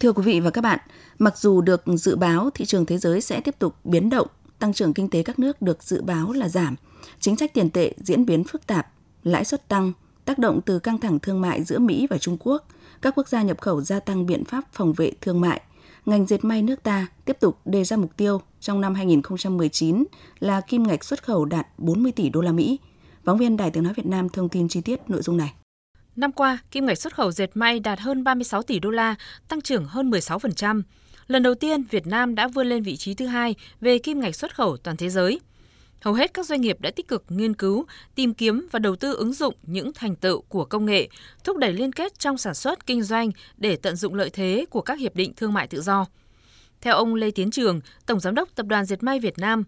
Thưa 0.00 0.12
quý 0.12 0.22
vị 0.22 0.40
và 0.40 0.50
các 0.50 0.60
bạn, 0.60 0.78
mặc 1.18 1.38
dù 1.38 1.60
được 1.60 1.82
dự 1.86 2.16
báo 2.16 2.50
thị 2.54 2.64
trường 2.64 2.86
thế 2.86 2.98
giới 2.98 3.20
sẽ 3.20 3.40
tiếp 3.40 3.58
tục 3.58 3.74
biến 3.84 4.10
động, 4.10 4.26
tăng 4.58 4.72
trưởng 4.72 4.94
kinh 4.94 5.10
tế 5.10 5.22
các 5.22 5.38
nước 5.38 5.62
được 5.62 5.82
dự 5.82 6.02
báo 6.02 6.32
là 6.32 6.48
giảm, 6.48 6.76
chính 7.20 7.36
sách 7.36 7.54
tiền 7.54 7.70
tệ 7.70 7.92
diễn 7.96 8.26
biến 8.26 8.44
phức 8.44 8.66
tạp, 8.66 8.92
lãi 9.22 9.44
suất 9.44 9.68
tăng, 9.68 9.92
tác 10.24 10.38
động 10.38 10.60
từ 10.60 10.78
căng 10.78 11.00
thẳng 11.00 11.18
thương 11.18 11.40
mại 11.40 11.64
giữa 11.64 11.78
Mỹ 11.78 12.06
và 12.10 12.18
Trung 12.18 12.36
Quốc, 12.40 12.68
các 13.02 13.14
quốc 13.16 13.28
gia 13.28 13.42
nhập 13.42 13.60
khẩu 13.60 13.80
gia 13.80 14.00
tăng 14.00 14.26
biện 14.26 14.44
pháp 14.44 14.64
phòng 14.72 14.92
vệ 14.92 15.12
thương 15.20 15.40
mại. 15.40 15.60
Ngành 16.06 16.26
dệt 16.26 16.44
may 16.44 16.62
nước 16.62 16.82
ta 16.82 17.06
tiếp 17.24 17.36
tục 17.40 17.58
đề 17.64 17.84
ra 17.84 17.96
mục 17.96 18.16
tiêu 18.16 18.40
trong 18.60 18.80
năm 18.80 18.94
2019 18.94 20.04
là 20.40 20.60
kim 20.60 20.82
ngạch 20.82 21.04
xuất 21.04 21.24
khẩu 21.24 21.44
đạt 21.44 21.66
40 21.78 22.12
tỷ 22.12 22.28
đô 22.28 22.40
la 22.40 22.52
Mỹ. 22.52 22.78
Phóng 23.24 23.38
viên 23.38 23.56
Đài 23.56 23.70
Tiếng 23.70 23.82
nói 23.82 23.92
Việt 23.96 24.06
Nam 24.06 24.28
thông 24.28 24.48
tin 24.48 24.68
chi 24.68 24.80
tiết 24.80 25.10
nội 25.10 25.22
dung 25.22 25.36
này. 25.36 25.54
Năm 26.16 26.32
qua, 26.32 26.58
kim 26.70 26.86
ngạch 26.86 26.98
xuất 26.98 27.14
khẩu 27.14 27.32
dệt 27.32 27.50
may 27.54 27.80
đạt 27.80 28.00
hơn 28.00 28.24
36 28.24 28.62
tỷ 28.62 28.78
đô 28.78 28.90
la, 28.90 29.14
tăng 29.48 29.60
trưởng 29.60 29.84
hơn 29.84 30.10
16%. 30.10 30.82
Lần 31.26 31.42
đầu 31.42 31.54
tiên, 31.54 31.84
Việt 31.90 32.06
Nam 32.06 32.34
đã 32.34 32.48
vươn 32.48 32.66
lên 32.66 32.82
vị 32.82 32.96
trí 32.96 33.14
thứ 33.14 33.26
hai 33.26 33.54
về 33.80 33.98
kim 33.98 34.20
ngạch 34.20 34.36
xuất 34.36 34.54
khẩu 34.54 34.76
toàn 34.76 34.96
thế 34.96 35.10
giới– 35.10 35.40
hầu 36.04 36.14
hết 36.14 36.34
các 36.34 36.46
doanh 36.46 36.60
nghiệp 36.60 36.80
đã 36.80 36.90
tích 36.90 37.08
cực 37.08 37.24
nghiên 37.28 37.54
cứu, 37.54 37.86
tìm 38.14 38.34
kiếm 38.34 38.68
và 38.72 38.78
đầu 38.78 38.96
tư 38.96 39.14
ứng 39.14 39.32
dụng 39.32 39.54
những 39.62 39.92
thành 39.92 40.16
tựu 40.16 40.42
của 40.42 40.64
công 40.64 40.86
nghệ, 40.86 41.08
thúc 41.44 41.56
đẩy 41.56 41.72
liên 41.72 41.92
kết 41.92 42.18
trong 42.18 42.38
sản 42.38 42.54
xuất 42.54 42.86
kinh 42.86 43.02
doanh 43.02 43.30
để 43.56 43.76
tận 43.76 43.96
dụng 43.96 44.14
lợi 44.14 44.30
thế 44.30 44.64
của 44.70 44.80
các 44.80 44.98
hiệp 44.98 45.16
định 45.16 45.32
thương 45.36 45.52
mại 45.52 45.66
tự 45.66 45.82
do. 45.82 46.06
Theo 46.80 46.94
ông 46.94 47.14
Lê 47.14 47.30
Tiến 47.30 47.50
Trường, 47.50 47.80
Tổng 48.06 48.20
giám 48.20 48.34
đốc 48.34 48.48
Tập 48.54 48.66
đoàn 48.66 48.84
Dệt 48.84 49.02
may 49.02 49.20
Việt 49.20 49.38
Nam, 49.38 49.64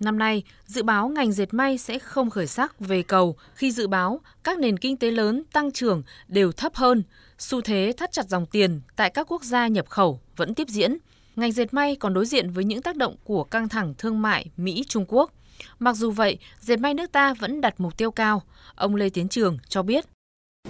năm 0.00 0.18
nay 0.18 0.42
dự 0.66 0.82
báo 0.82 1.08
ngành 1.08 1.32
dệt 1.32 1.54
may 1.54 1.78
sẽ 1.78 1.98
không 1.98 2.30
khởi 2.30 2.46
sắc 2.46 2.80
về 2.80 3.02
cầu 3.02 3.36
khi 3.54 3.70
dự 3.70 3.86
báo 3.86 4.20
các 4.44 4.58
nền 4.58 4.78
kinh 4.78 4.96
tế 4.96 5.10
lớn 5.10 5.42
tăng 5.52 5.72
trưởng 5.72 6.02
đều 6.28 6.52
thấp 6.52 6.74
hơn, 6.74 7.02
xu 7.38 7.60
thế 7.60 7.92
thắt 7.96 8.12
chặt 8.12 8.28
dòng 8.28 8.46
tiền 8.46 8.80
tại 8.96 9.10
các 9.10 9.32
quốc 9.32 9.42
gia 9.44 9.66
nhập 9.66 9.88
khẩu 9.88 10.20
vẫn 10.36 10.54
tiếp 10.54 10.68
diễn. 10.68 10.98
Ngành 11.36 11.52
dệt 11.52 11.74
may 11.74 11.96
còn 11.96 12.14
đối 12.14 12.26
diện 12.26 12.50
với 12.50 12.64
những 12.64 12.82
tác 12.82 12.96
động 12.96 13.16
của 13.24 13.44
căng 13.44 13.68
thẳng 13.68 13.94
thương 13.98 14.22
mại 14.22 14.46
Mỹ-Trung 14.56 15.04
Quốc– 15.08 15.32
Mặc 15.78 15.96
dù 15.96 16.10
vậy, 16.10 16.38
dệt 16.60 16.76
may 16.76 16.94
nước 16.94 17.12
ta 17.12 17.34
vẫn 17.34 17.60
đặt 17.60 17.74
mục 17.78 17.96
tiêu 17.96 18.10
cao. 18.10 18.42
Ông 18.74 18.94
Lê 18.94 19.10
Tiến 19.10 19.28
Trường 19.28 19.58
cho 19.68 19.82
biết. 19.82 20.04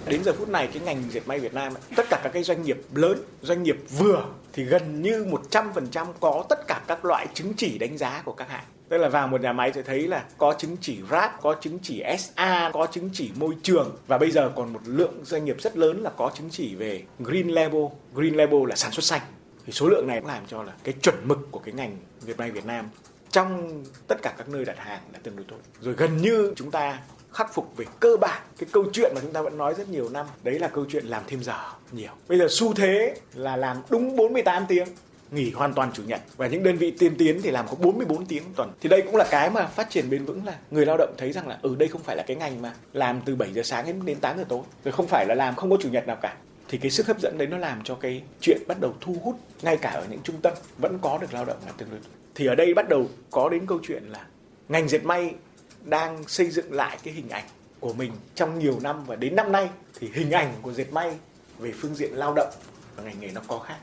Đến 0.05 0.23
giờ 0.23 0.33
phút 0.33 0.49
này 0.49 0.67
cái 0.73 0.81
ngành 0.85 1.03
dệt 1.11 1.27
may 1.27 1.39
Việt 1.39 1.53
Nam 1.53 1.73
tất 1.95 2.05
cả 2.09 2.19
các 2.23 2.29
cái 2.33 2.43
doanh 2.43 2.63
nghiệp 2.63 2.77
lớn, 2.93 3.17
doanh 3.41 3.63
nghiệp 3.63 3.77
vừa 3.97 4.25
thì 4.53 4.63
gần 4.63 5.01
như 5.01 5.25
100% 5.51 6.05
có 6.19 6.45
tất 6.49 6.67
cả 6.67 6.81
các 6.87 7.05
loại 7.05 7.27
chứng 7.33 7.53
chỉ 7.57 7.77
đánh 7.77 7.97
giá 7.97 8.21
của 8.25 8.33
các 8.33 8.49
hãng. 8.49 8.63
Tức 8.89 8.97
là 8.97 9.09
vào 9.09 9.27
một 9.27 9.41
nhà 9.41 9.53
máy 9.53 9.71
sẽ 9.75 9.81
thấy 9.81 10.07
là 10.07 10.23
có 10.37 10.55
chứng 10.57 10.77
chỉ 10.81 10.97
RAP, 11.11 11.41
có 11.41 11.55
chứng 11.61 11.79
chỉ 11.79 12.03
SA, 12.19 12.69
có 12.73 12.87
chứng 12.91 13.09
chỉ 13.13 13.31
môi 13.35 13.53
trường 13.63 13.97
và 14.07 14.17
bây 14.17 14.31
giờ 14.31 14.51
còn 14.55 14.73
một 14.73 14.79
lượng 14.85 15.13
doanh 15.23 15.45
nghiệp 15.45 15.55
rất 15.59 15.77
lớn 15.77 16.01
là 16.01 16.09
có 16.17 16.31
chứng 16.37 16.49
chỉ 16.49 16.75
về 16.75 17.03
Green 17.19 17.47
Label. 17.47 17.83
Green 18.13 18.35
Label 18.35 18.59
là 18.69 18.75
sản 18.75 18.91
xuất 18.91 19.05
xanh. 19.05 19.21
Thì 19.65 19.73
số 19.73 19.87
lượng 19.87 20.07
này 20.07 20.19
cũng 20.19 20.29
làm 20.29 20.43
cho 20.47 20.63
là 20.63 20.73
cái 20.83 20.93
chuẩn 21.01 21.15
mực 21.27 21.37
của 21.51 21.59
cái 21.59 21.73
ngành 21.73 21.97
Việt 22.21 22.37
may 22.37 22.51
Việt 22.51 22.65
Nam 22.65 22.89
trong 23.31 23.83
tất 24.07 24.21
cả 24.21 24.33
các 24.37 24.49
nơi 24.49 24.65
đặt 24.65 24.77
hàng 24.77 25.01
là 25.13 25.19
tương 25.23 25.35
đối 25.35 25.45
tốt 25.45 25.57
rồi 25.81 25.93
gần 25.93 26.17
như 26.17 26.53
chúng 26.55 26.71
ta 26.71 26.99
khắc 27.33 27.53
phục 27.53 27.77
về 27.77 27.85
cơ 27.99 28.17
bản 28.21 28.41
cái 28.57 28.69
câu 28.71 28.85
chuyện 28.93 29.11
mà 29.15 29.21
chúng 29.21 29.33
ta 29.33 29.41
vẫn 29.41 29.57
nói 29.57 29.73
rất 29.77 29.89
nhiều 29.89 30.09
năm 30.09 30.25
đấy 30.43 30.59
là 30.59 30.67
câu 30.67 30.85
chuyện 30.89 31.05
làm 31.05 31.23
thêm 31.27 31.43
giờ 31.43 31.57
nhiều 31.91 32.11
bây 32.27 32.37
giờ 32.37 32.47
xu 32.49 32.73
thế 32.73 33.15
là 33.33 33.55
làm 33.55 33.77
đúng 33.89 34.15
48 34.15 34.65
tiếng 34.67 34.87
nghỉ 35.31 35.51
hoàn 35.51 35.73
toàn 35.73 35.91
chủ 35.93 36.03
nhật 36.03 36.21
và 36.37 36.47
những 36.47 36.63
đơn 36.63 36.77
vị 36.77 36.91
tiên 36.99 37.15
tiến 37.17 37.41
thì 37.41 37.51
làm 37.51 37.67
có 37.67 37.75
44 37.75 38.25
tiếng 38.25 38.43
tuần. 38.55 38.71
Thì 38.81 38.89
đây 38.89 39.01
cũng 39.01 39.15
là 39.15 39.25
cái 39.31 39.49
mà 39.49 39.65
phát 39.65 39.89
triển 39.89 40.09
bền 40.09 40.25
vững 40.25 40.45
là 40.45 40.55
người 40.71 40.85
lao 40.85 40.97
động 40.97 41.13
thấy 41.17 41.31
rằng 41.31 41.47
là 41.47 41.55
ở 41.55 41.69
ừ, 41.69 41.75
đây 41.75 41.87
không 41.87 42.03
phải 42.03 42.15
là 42.15 42.23
cái 42.27 42.37
ngành 42.37 42.61
mà 42.61 42.73
làm 42.93 43.21
từ 43.25 43.35
7 43.35 43.53
giờ 43.53 43.63
sáng 43.63 44.05
đến 44.05 44.19
8 44.19 44.37
giờ 44.37 44.43
tối, 44.49 44.61
rồi 44.83 44.91
không 44.91 45.07
phải 45.07 45.25
là 45.25 45.35
làm 45.35 45.55
không 45.55 45.69
có 45.69 45.77
chủ 45.81 45.89
nhật 45.89 46.07
nào 46.07 46.17
cả. 46.21 46.35
Thì 46.67 46.77
cái 46.77 46.91
sức 46.91 47.07
hấp 47.07 47.19
dẫn 47.19 47.37
đấy 47.37 47.47
nó 47.47 47.57
làm 47.57 47.83
cho 47.83 47.95
cái 47.95 48.23
chuyện 48.41 48.61
bắt 48.67 48.79
đầu 48.79 48.95
thu 49.01 49.15
hút, 49.23 49.39
ngay 49.61 49.77
cả 49.77 49.89
ở 49.89 50.05
những 50.09 50.21
trung 50.23 50.41
tâm, 50.41 50.53
vẫn 50.77 50.99
có 51.01 51.17
được 51.17 51.33
lao 51.33 51.45
động 51.45 51.57
là 51.65 51.71
tương 51.71 51.89
đối. 51.89 51.99
Thì 52.35 52.45
ở 52.45 52.55
đây 52.55 52.73
bắt 52.73 52.89
đầu 52.89 53.09
có 53.31 53.49
đến 53.49 53.65
câu 53.67 53.79
chuyện 53.83 54.03
là 54.03 54.25
ngành 54.69 54.87
dệt 54.87 55.03
may 55.03 55.35
đang 55.83 56.23
xây 56.27 56.49
dựng 56.49 56.73
lại 56.73 56.97
cái 57.03 57.13
hình 57.13 57.29
ảnh 57.29 57.43
của 57.79 57.93
mình 57.93 58.11
trong 58.35 58.59
nhiều 58.59 58.79
năm 58.81 59.03
và 59.05 59.15
đến 59.15 59.35
năm 59.35 59.51
nay 59.51 59.69
thì 59.99 60.09
hình 60.13 60.31
ảnh 60.31 60.53
của 60.61 60.73
dệt 60.73 60.91
may 60.91 61.15
về 61.59 61.71
phương 61.71 61.95
diện 61.95 62.13
lao 62.13 62.33
động 62.33 62.53
và 62.95 63.03
ngành 63.03 63.19
nghề 63.19 63.31
nó 63.31 63.41
có 63.47 63.59
khác 63.59 63.77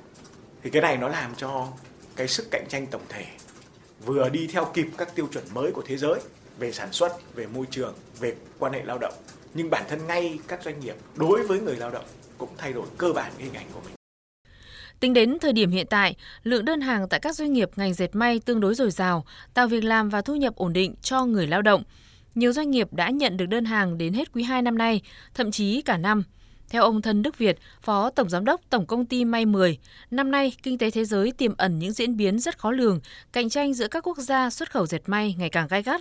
thì 0.63 0.71
cái 0.71 0.83
này 0.83 0.97
nó 0.97 1.09
làm 1.09 1.35
cho 1.37 1.69
cái 2.17 2.29
sức 2.29 2.47
cạnh 2.51 2.65
tranh 2.69 2.87
tổng 2.87 3.03
thể 3.09 3.25
vừa 4.05 4.29
đi 4.29 4.47
theo 4.47 4.65
kịp 4.75 4.87
các 4.99 5.15
tiêu 5.15 5.29
chuẩn 5.33 5.45
mới 5.55 5.73
của 5.73 5.83
thế 5.87 5.97
giới 5.97 6.21
về 6.59 6.73
sản 6.73 6.93
xuất, 6.93 7.35
về 7.35 7.47
môi 7.47 7.67
trường, 7.71 7.95
về 8.21 8.35
quan 8.59 8.73
hệ 8.73 8.83
lao 8.85 8.99
động 8.99 9.15
nhưng 9.55 9.71
bản 9.71 9.85
thân 9.89 10.07
ngay 10.07 10.39
các 10.49 10.63
doanh 10.65 10.81
nghiệp 10.81 10.97
đối 11.17 11.47
với 11.47 11.61
người 11.61 11.77
lao 11.77 11.91
động 11.91 12.05
cũng 12.39 12.51
thay 12.59 12.73
đổi 12.73 12.87
cơ 12.99 13.13
bản 13.13 13.33
cái 13.39 13.45
hình 13.45 13.55
ảnh 13.55 13.67
của 13.75 13.81
mình 13.85 13.95
Tính 15.01 15.15
đến 15.15 15.39
thời 15.41 15.53
điểm 15.53 15.71
hiện 15.71 15.87
tại, 15.91 16.17
lượng 16.43 16.65
đơn 16.65 16.81
hàng 16.81 17.09
tại 17.09 17.21
các 17.21 17.37
doanh 17.37 17.53
nghiệp 17.53 17.71
ngành 17.77 17.95
dệt 17.95 18.15
may 18.15 18.41
tương 18.41 18.61
đối 18.61 18.75
dồi 18.75 18.91
dào, 18.91 19.25
tạo 19.55 19.69
việc 19.69 19.85
làm 19.85 20.09
và 20.09 20.23
thu 20.23 20.37
nhập 20.37 20.57
ổn 20.57 20.73
định 20.73 20.95
cho 21.03 21.25
người 21.25 21.47
lao 21.47 21.63
động. 21.63 21.83
Nhiều 22.35 22.53
doanh 22.53 22.71
nghiệp 22.71 22.93
đã 22.93 23.11
nhận 23.11 23.37
được 23.37 23.47
đơn 23.47 23.65
hàng 23.65 23.99
đến 23.99 24.13
hết 24.13 24.33
quý 24.33 24.43
2 24.43 24.63
năm 24.63 24.79
nay, 24.79 25.03
thậm 25.35 25.51
chí 25.51 25.83
cả 25.83 25.97
năm. 25.97 26.23
Theo 26.69 26.83
ông 26.83 27.03
Thân 27.03 27.23
Đức 27.23 27.39
Việt, 27.39 27.59
Phó 27.83 28.11
Tổng 28.11 28.29
Giám 28.29 28.45
đốc 28.45 28.61
Tổng 28.71 28.87
Công 28.87 29.07
ty 29.07 29.25
May 29.25 29.47
10, 29.47 29.79
năm 30.11 30.31
nay 30.31 30.53
kinh 30.63 30.79
tế 30.79 30.91
thế 30.91 31.05
giới 31.05 31.33
tiềm 31.33 31.57
ẩn 31.57 31.79
những 31.79 31.93
diễn 31.93 32.17
biến 32.17 32.39
rất 32.39 32.59
khó 32.59 32.71
lường, 32.71 33.01
cạnh 33.33 33.49
tranh 33.49 33.75
giữa 33.75 33.89
các 33.89 34.07
quốc 34.07 34.19
gia 34.19 34.51
xuất 34.51 34.71
khẩu 34.71 34.87
dệt 34.87 35.03
may 35.07 35.35
ngày 35.39 35.49
càng 35.49 35.69
gai 35.69 35.83
gắt. 35.83 36.01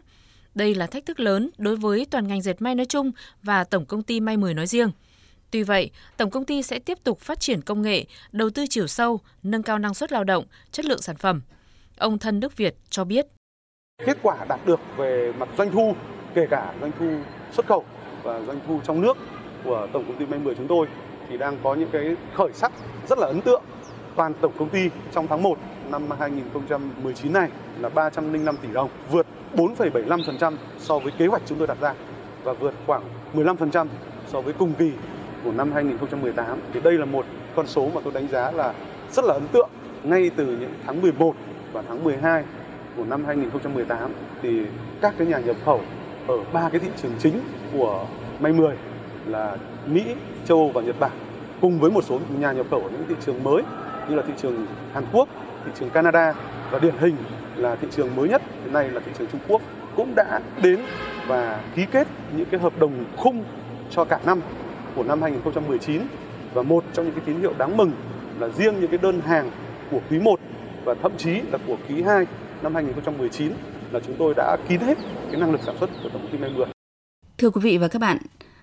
Đây 0.55 0.75
là 0.75 0.87
thách 0.87 1.05
thức 1.05 1.19
lớn 1.19 1.49
đối 1.57 1.75
với 1.75 2.05
toàn 2.11 2.27
ngành 2.27 2.41
dệt 2.41 2.61
may 2.61 2.75
nói 2.75 2.85
chung 2.85 3.11
và 3.43 3.63
Tổng 3.63 3.85
Công 3.85 4.03
ty 4.03 4.19
May 4.19 4.37
10 4.37 4.53
nói 4.53 4.67
riêng. 4.67 4.91
Tuy 5.51 5.63
vậy, 5.63 5.91
Tổng 6.17 6.29
Công 6.29 6.45
ty 6.45 6.63
sẽ 6.63 6.79
tiếp 6.79 6.97
tục 7.03 7.19
phát 7.19 7.39
triển 7.39 7.61
công 7.61 7.81
nghệ, 7.81 8.05
đầu 8.31 8.49
tư 8.49 8.65
chiều 8.69 8.87
sâu, 8.87 9.19
nâng 9.43 9.63
cao 9.63 9.79
năng 9.79 9.93
suất 9.93 10.11
lao 10.11 10.23
động, 10.23 10.45
chất 10.71 10.85
lượng 10.85 11.01
sản 11.01 11.15
phẩm. 11.15 11.41
Ông 11.97 12.17
Thân 12.17 12.39
Đức 12.39 12.57
Việt 12.57 12.75
cho 12.89 13.03
biết. 13.03 13.27
Kết 14.05 14.17
quả 14.21 14.45
đạt 14.49 14.59
được 14.65 14.79
về 14.97 15.33
mặt 15.37 15.49
doanh 15.57 15.71
thu, 15.71 15.95
kể 16.35 16.47
cả 16.49 16.73
doanh 16.81 16.91
thu 16.99 17.19
xuất 17.51 17.67
khẩu 17.67 17.85
và 18.23 18.41
doanh 18.41 18.59
thu 18.67 18.79
trong 18.83 19.01
nước 19.01 19.17
của 19.63 19.87
Tổng 19.93 20.05
Công 20.07 20.17
ty 20.17 20.25
May 20.25 20.39
10 20.39 20.55
chúng 20.55 20.67
tôi 20.67 20.87
thì 21.29 21.37
đang 21.37 21.57
có 21.63 21.75
những 21.75 21.89
cái 21.91 22.15
khởi 22.35 22.49
sắc 22.53 22.71
rất 23.09 23.19
là 23.19 23.27
ấn 23.27 23.41
tượng. 23.41 23.63
Toàn 24.15 24.33
tổng 24.41 24.53
công 24.57 24.69
ty 24.69 24.89
trong 25.13 25.27
tháng 25.27 25.43
1 25.43 25.57
năm 25.89 26.09
2019 26.19 27.33
này 27.33 27.49
là 27.79 27.89
305 27.89 28.57
tỷ 28.57 28.67
đồng, 28.73 28.89
vượt 29.11 29.27
4,75% 29.55 30.53
so 30.79 30.99
với 30.99 31.11
kế 31.17 31.27
hoạch 31.27 31.41
chúng 31.45 31.57
tôi 31.57 31.67
đặt 31.67 31.77
ra 31.81 31.93
và 32.43 32.53
vượt 32.53 32.73
khoảng 32.87 33.01
15% 33.33 33.87
so 34.27 34.41
với 34.41 34.53
cùng 34.53 34.73
kỳ 34.73 34.91
của 35.43 35.51
năm 35.51 35.71
2018. 35.71 36.59
Thì 36.73 36.79
đây 36.79 36.93
là 36.93 37.05
một 37.05 37.25
con 37.55 37.67
số 37.67 37.89
mà 37.95 38.01
tôi 38.03 38.13
đánh 38.13 38.27
giá 38.27 38.51
là 38.51 38.73
rất 39.11 39.25
là 39.25 39.33
ấn 39.33 39.47
tượng. 39.47 39.69
Ngay 40.03 40.31
từ 40.35 40.45
những 40.45 40.73
tháng 40.85 41.01
11 41.01 41.35
và 41.73 41.83
tháng 41.87 42.03
12 42.03 42.43
của 42.97 43.03
năm 43.05 43.25
2018 43.25 44.11
thì 44.41 44.61
các 45.01 45.13
cái 45.17 45.27
nhà 45.27 45.39
nhập 45.39 45.55
khẩu 45.65 45.81
ở 46.27 46.37
ba 46.53 46.69
cái 46.69 46.79
thị 46.79 46.87
trường 47.01 47.11
chính 47.19 47.41
của 47.73 48.05
May 48.39 48.53
10 48.53 48.75
là 49.25 49.57
Mỹ, 49.87 50.03
châu 50.45 50.57
Âu 50.57 50.69
và 50.69 50.81
Nhật 50.81 50.99
Bản 50.99 51.11
cùng 51.61 51.79
với 51.79 51.91
một 51.91 52.03
số 52.03 52.19
nhà 52.39 52.51
nhập 52.51 52.65
khẩu 52.71 52.79
ở 52.79 52.89
những 52.89 53.03
thị 53.09 53.15
trường 53.25 53.43
mới 53.43 53.63
như 54.09 54.15
là 54.15 54.23
thị 54.27 54.33
trường 54.37 54.65
Hàn 54.93 55.03
Quốc, 55.13 55.29
thị 55.65 55.71
trường 55.79 55.89
Canada 55.89 56.33
và 56.71 56.79
điển 56.79 56.93
hình 56.99 57.15
là 57.55 57.75
thị 57.75 57.87
trường 57.91 58.15
mới 58.15 58.29
nhất 58.29 58.41
hiện 58.63 58.73
nay 58.73 58.89
là 58.89 59.01
thị 59.05 59.11
trường 59.17 59.27
Trung 59.31 59.41
Quốc 59.47 59.61
cũng 59.95 60.15
đã 60.15 60.41
đến 60.61 60.79
và 61.27 61.63
ký 61.75 61.85
kết 61.91 62.07
những 62.37 62.45
cái 62.51 62.59
hợp 62.59 62.79
đồng 62.79 63.05
khung 63.17 63.43
cho 63.89 64.05
cả 64.05 64.19
năm 64.25 64.41
của 64.95 65.03
năm 65.03 65.21
2019 65.21 66.01
và 66.53 66.61
một 66.61 66.83
trong 66.93 67.05
những 67.05 67.15
cái 67.15 67.23
tín 67.25 67.39
hiệu 67.39 67.53
đáng 67.57 67.77
mừng 67.77 67.91
là 68.39 68.49
riêng 68.49 68.79
những 68.79 68.89
cái 68.89 68.99
đơn 69.01 69.21
hàng 69.21 69.51
của 69.91 69.99
quý 70.09 70.19
1 70.19 70.39
và 70.83 70.93
thậm 71.01 71.11
chí 71.17 71.41
là 71.51 71.57
của 71.67 71.77
quý 71.89 72.01
2 72.01 72.25
năm 72.61 72.75
2019 72.75 73.53
là 73.91 73.99
chúng 74.07 74.15
tôi 74.19 74.33
đã 74.37 74.57
kín 74.69 74.79
hết 74.79 74.97
cái 75.31 75.39
năng 75.39 75.51
lực 75.51 75.61
sản 75.65 75.75
xuất 75.79 75.89
của 76.03 76.09
tổng 76.09 76.21
công 76.21 76.31
ty 76.31 76.37
May 76.37 76.49
10. 76.49 76.65
Thưa 77.37 77.49
quý 77.49 77.61
vị 77.61 77.77
và 77.77 77.87
các 77.87 77.99
bạn, 77.99 78.17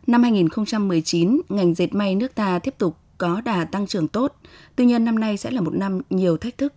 năm 0.07 0.23
2019, 0.23 1.41
ngành 1.49 1.75
dệt 1.75 1.95
may 1.95 2.15
nước 2.15 2.35
ta 2.35 2.59
tiếp 2.59 2.75
tục 2.79 2.97
có 3.19 3.41
đà 3.45 3.65
tăng 3.65 3.87
trưởng 3.87 4.09
tốt. 4.09 4.35
Tuy 4.77 4.85
nhiên 4.85 5.05
năm 5.05 5.19
nay 5.19 5.37
sẽ 5.37 5.51
là 5.51 5.61
một 5.61 5.75
năm 5.75 6.01
nhiều 6.11 6.37
thách 6.37 6.59
thức. 6.59 6.73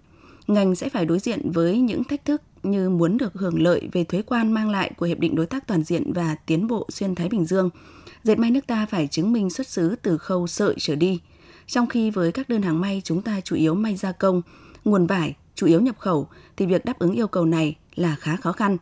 Ngành 0.47 0.75
sẽ 0.75 0.89
phải 0.89 1.05
đối 1.05 1.19
diện 1.19 1.51
với 1.51 1.79
những 1.79 2.03
thách 2.03 2.25
thức 2.25 2.41
như 2.63 2.89
muốn 2.89 3.17
được 3.17 3.33
hưởng 3.33 3.61
lợi 3.61 3.89
về 3.91 4.03
thuế 4.03 4.21
quan 4.21 4.51
mang 4.51 4.69
lại 4.69 4.91
của 4.97 5.05
Hiệp 5.05 5.19
định 5.19 5.35
Đối 5.35 5.45
tác 5.45 5.67
Toàn 5.67 5.83
diện 5.83 6.13
và 6.13 6.35
Tiến 6.45 6.67
bộ 6.67 6.87
Xuyên 6.89 7.15
Thái 7.15 7.29
Bình 7.29 7.45
Dương– 7.45 7.69
dệt 8.23 8.39
may 8.39 8.51
nước 8.51 8.67
ta 8.67 8.85
phải 8.85 9.07
chứng 9.07 9.33
minh 9.33 9.49
xuất 9.49 9.67
xứ 9.67 9.95
từ 10.01 10.17
khâu 10.17 10.47
sợi 10.47 10.75
trở 10.79 10.95
đi. 10.95 11.21
Trong 11.67 11.87
khi 11.87 12.11
với 12.11 12.31
các 12.31 12.49
đơn 12.49 12.61
hàng 12.61 12.81
may 12.81 13.01
chúng 13.03 13.21
ta 13.21 13.41
chủ 13.41 13.55
yếu 13.55 13.75
may 13.75 13.95
gia 13.95 14.11
công, 14.11 14.41
nguồn 14.85 15.07
vải 15.07 15.35
chủ 15.55 15.67
yếu 15.67 15.81
nhập 15.81 15.99
khẩu 15.99 16.27
thì 16.57 16.65
việc 16.65 16.85
đáp 16.85 16.99
ứng 16.99 17.13
yêu 17.13 17.27
cầu 17.27 17.45
này 17.45 17.75
là 17.95 18.15
khá 18.15 18.35
khó 18.35 18.51
khăn. 18.51 18.77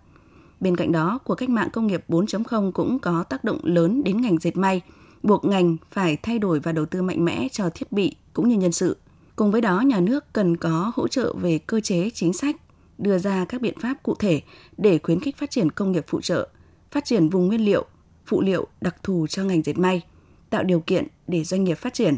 Bên 0.60 0.76
cạnh 0.76 0.92
đó, 0.92 1.20
cuộc 1.24 1.36
cách 1.36 1.50
mạng 1.50 1.70
công 1.74 1.88
nghiệp 1.88 2.04
4.0 2.08 2.72
cũng 2.72 3.00
có 3.00 3.24
tác 3.24 3.44
động 3.44 3.60
lớn 3.64 4.04
đến 4.04 4.22
ngành 4.22 4.38
dệt 4.38 4.58
may, 4.58 4.82
buộc 5.24 5.46
ngành 5.46 5.78
phải 5.92 6.18
thay 6.24 6.40
đổi 6.40 6.60
và 6.60 6.72
đầu 6.72 6.86
tư 6.86 7.02
mạnh 7.02 7.26
mẽ 7.26 7.48
cho 7.52 7.70
thiết 7.70 7.92
bị 7.92 8.16
cũng 8.34 8.50
như 8.50 8.58
nhân 8.58 8.72
sự. 8.72 8.98
Cùng 9.40 9.52
với 9.52 9.62
đó, 9.62 9.82
nhà 9.82 10.00
nước 10.00 10.34
cần 10.34 10.58
có 10.58 10.92
hỗ 10.96 11.08
trợ 11.08 11.34
về 11.34 11.60
cơ 11.60 11.80
chế 11.80 12.10
chính 12.10 12.34
sách, 12.34 12.56
đưa 12.98 13.18
ra 13.18 13.46
các 13.46 13.62
biện 13.62 13.80
pháp 13.80 14.04
cụ 14.04 14.16
thể 14.16 14.42
để 14.78 15.00
khuyến 15.04 15.20
khích 15.20 15.38
phát 15.38 15.52
triển 15.52 15.72
công 15.72 15.92
nghiệp 15.92 16.06
phụ 16.08 16.22
trợ, 16.22 16.50
phát 16.92 17.06
triển 17.06 17.30
vùng 17.30 17.48
nguyên 17.48 17.66
liệu, 17.66 17.86
phụ 18.26 18.42
liệu 18.42 18.68
đặc 18.82 18.96
thù 19.04 19.28
cho 19.28 19.44
ngành 19.44 19.64
dệt 19.64 19.78
may, 19.78 20.02
tạo 20.50 20.64
điều 20.64 20.80
kiện 20.80 21.08
để 21.28 21.44
doanh 21.44 21.64
nghiệp 21.64 21.78
phát 21.78 21.94
triển. 21.94 22.18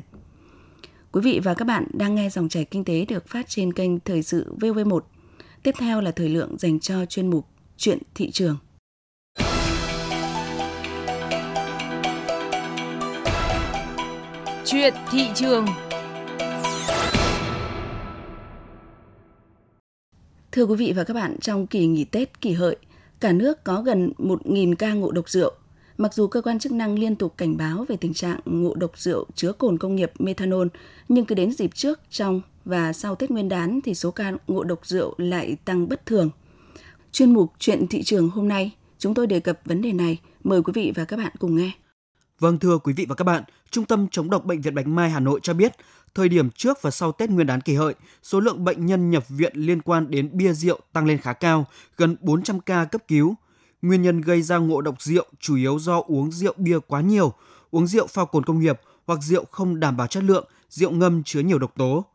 Quý 1.12 1.22
vị 1.22 1.40
và 1.44 1.54
các 1.54 1.66
bạn 1.66 1.88
đang 1.94 2.16
nghe 2.16 2.30
dòng 2.30 2.50
chảy 2.50 2.66
kinh 2.66 2.84
tế 2.84 3.06
được 3.06 3.28
phát 3.28 3.50
trên 3.50 3.74
kênh 3.74 4.00
Thời 4.00 4.24
sự 4.24 4.54
VV1. 4.60 5.00
Tiếp 5.64 5.76
theo 5.80 6.02
là 6.02 6.12
thời 6.12 6.30
lượng 6.30 6.58
dành 6.58 6.80
cho 6.80 7.06
chuyên 7.06 7.30
mục 7.30 7.48
Chuyện 7.78 8.00
thị 8.16 8.32
trường. 8.32 8.58
Chuyện 14.66 14.94
thị 15.12 15.28
trường 15.36 15.66
Thưa 20.52 20.66
quý 20.66 20.76
vị 20.76 20.94
và 20.96 21.04
các 21.04 21.14
bạn, 21.14 21.40
trong 21.42 21.68
kỳ 21.68 21.86
nghỉ 21.88 22.04
Tết 22.04 22.42
kỳ 22.42 22.52
hợi, 22.52 22.76
cả 23.20 23.32
nước 23.32 23.64
có 23.64 23.82
gần 23.82 24.14
1.000 24.18 24.76
ca 24.76 24.94
ngộ 24.94 25.12
độc 25.12 25.30
rượu 25.30 25.54
Mặc 26.02 26.14
dù 26.14 26.28
cơ 26.28 26.42
quan 26.42 26.60
chức 26.60 26.72
năng 26.72 27.00
liên 27.00 27.16
tục 27.16 27.34
cảnh 27.38 27.58
báo 27.58 27.86
về 27.90 27.96
tình 27.98 28.14
trạng 28.14 28.40
ngộ 28.46 28.76
độc 28.76 28.98
rượu 28.98 29.26
chứa 29.36 29.52
cồn 29.52 29.78
công 29.78 29.96
nghiệp 29.96 30.12
methanol, 30.20 30.68
nhưng 31.10 31.26
cứ 31.26 31.36
đến 31.36 31.52
dịp 31.52 31.76
trước, 31.76 32.00
trong 32.10 32.42
và 32.66 32.94
sau 32.94 33.16
Tết 33.16 33.32
Nguyên 33.32 33.50
đán 33.50 33.80
thì 33.84 33.96
số 33.96 34.12
ca 34.12 34.34
ngộ 34.48 34.64
độc 34.64 34.86
rượu 34.86 35.16
lại 35.18 35.58
tăng 35.66 35.90
bất 35.90 36.06
thường. 36.06 36.30
Chuyên 37.12 37.34
mục 37.34 37.54
Chuyện 37.60 37.88
thị 37.88 38.04
trường 38.04 38.30
hôm 38.30 38.48
nay, 38.48 38.72
chúng 38.98 39.14
tôi 39.14 39.28
đề 39.28 39.40
cập 39.40 39.60
vấn 39.66 39.82
đề 39.82 39.94
này. 39.94 40.20
Mời 40.44 40.62
quý 40.62 40.72
vị 40.76 40.94
và 40.96 41.06
các 41.06 41.18
bạn 41.18 41.32
cùng 41.40 41.56
nghe. 41.56 41.72
Vâng 42.40 42.60
thưa 42.60 42.78
quý 42.78 42.94
vị 42.94 43.06
và 43.10 43.16
các 43.16 43.24
bạn, 43.24 43.44
Trung 43.72 43.86
tâm 43.86 44.08
chống 44.12 44.30
độc 44.30 44.46
bệnh 44.46 44.62
viện 44.62 44.76
Bạch 44.76 44.88
Mai 44.88 45.10
Hà 45.10 45.20
Nội 45.20 45.40
cho 45.44 45.54
biết, 45.54 45.72
thời 46.16 46.30
điểm 46.30 46.50
trước 46.50 46.82
và 46.82 46.92
sau 46.92 47.12
Tết 47.12 47.30
Nguyên 47.30 47.48
đán 47.48 47.62
kỷ 47.62 47.76
hợi, 47.76 47.96
số 48.24 48.40
lượng 48.40 48.64
bệnh 48.64 48.86
nhân 48.86 49.10
nhập 49.10 49.30
viện 49.30 49.54
liên 49.56 49.82
quan 49.82 50.12
đến 50.12 50.30
bia 50.34 50.54
rượu 50.54 50.80
tăng 50.94 51.06
lên 51.06 51.18
khá 51.18 51.34
cao, 51.34 51.66
gần 51.98 52.16
400 52.22 52.60
ca 52.60 52.86
cấp 52.86 53.02
cứu, 53.08 53.36
Nguyên 53.82 54.02
nhân 54.02 54.22
gây 54.22 54.42
ra 54.42 54.58
ngộ 54.58 54.82
độc 54.82 55.02
rượu 55.02 55.26
chủ 55.40 55.56
yếu 55.56 55.80
do 55.80 56.04
uống 56.08 56.32
rượu 56.32 56.54
bia 56.58 56.80
quá 56.88 57.02
nhiều, 57.02 57.34
uống 57.72 57.88
rượu 57.88 58.08
pha 58.08 58.26
cồn 58.26 58.46
công 58.46 58.60
nghiệp 58.60 58.80
hoặc 59.08 59.20
rượu 59.22 59.46
không 59.52 59.80
đảm 59.80 59.98
bảo 59.98 60.08
chất 60.08 60.24
lượng, 60.24 60.48
rượu 60.70 60.92
ngâm 60.92 61.24
chứa 61.24 61.40
nhiều 61.40 61.60
độc 61.60 61.76
tố. 61.76 62.06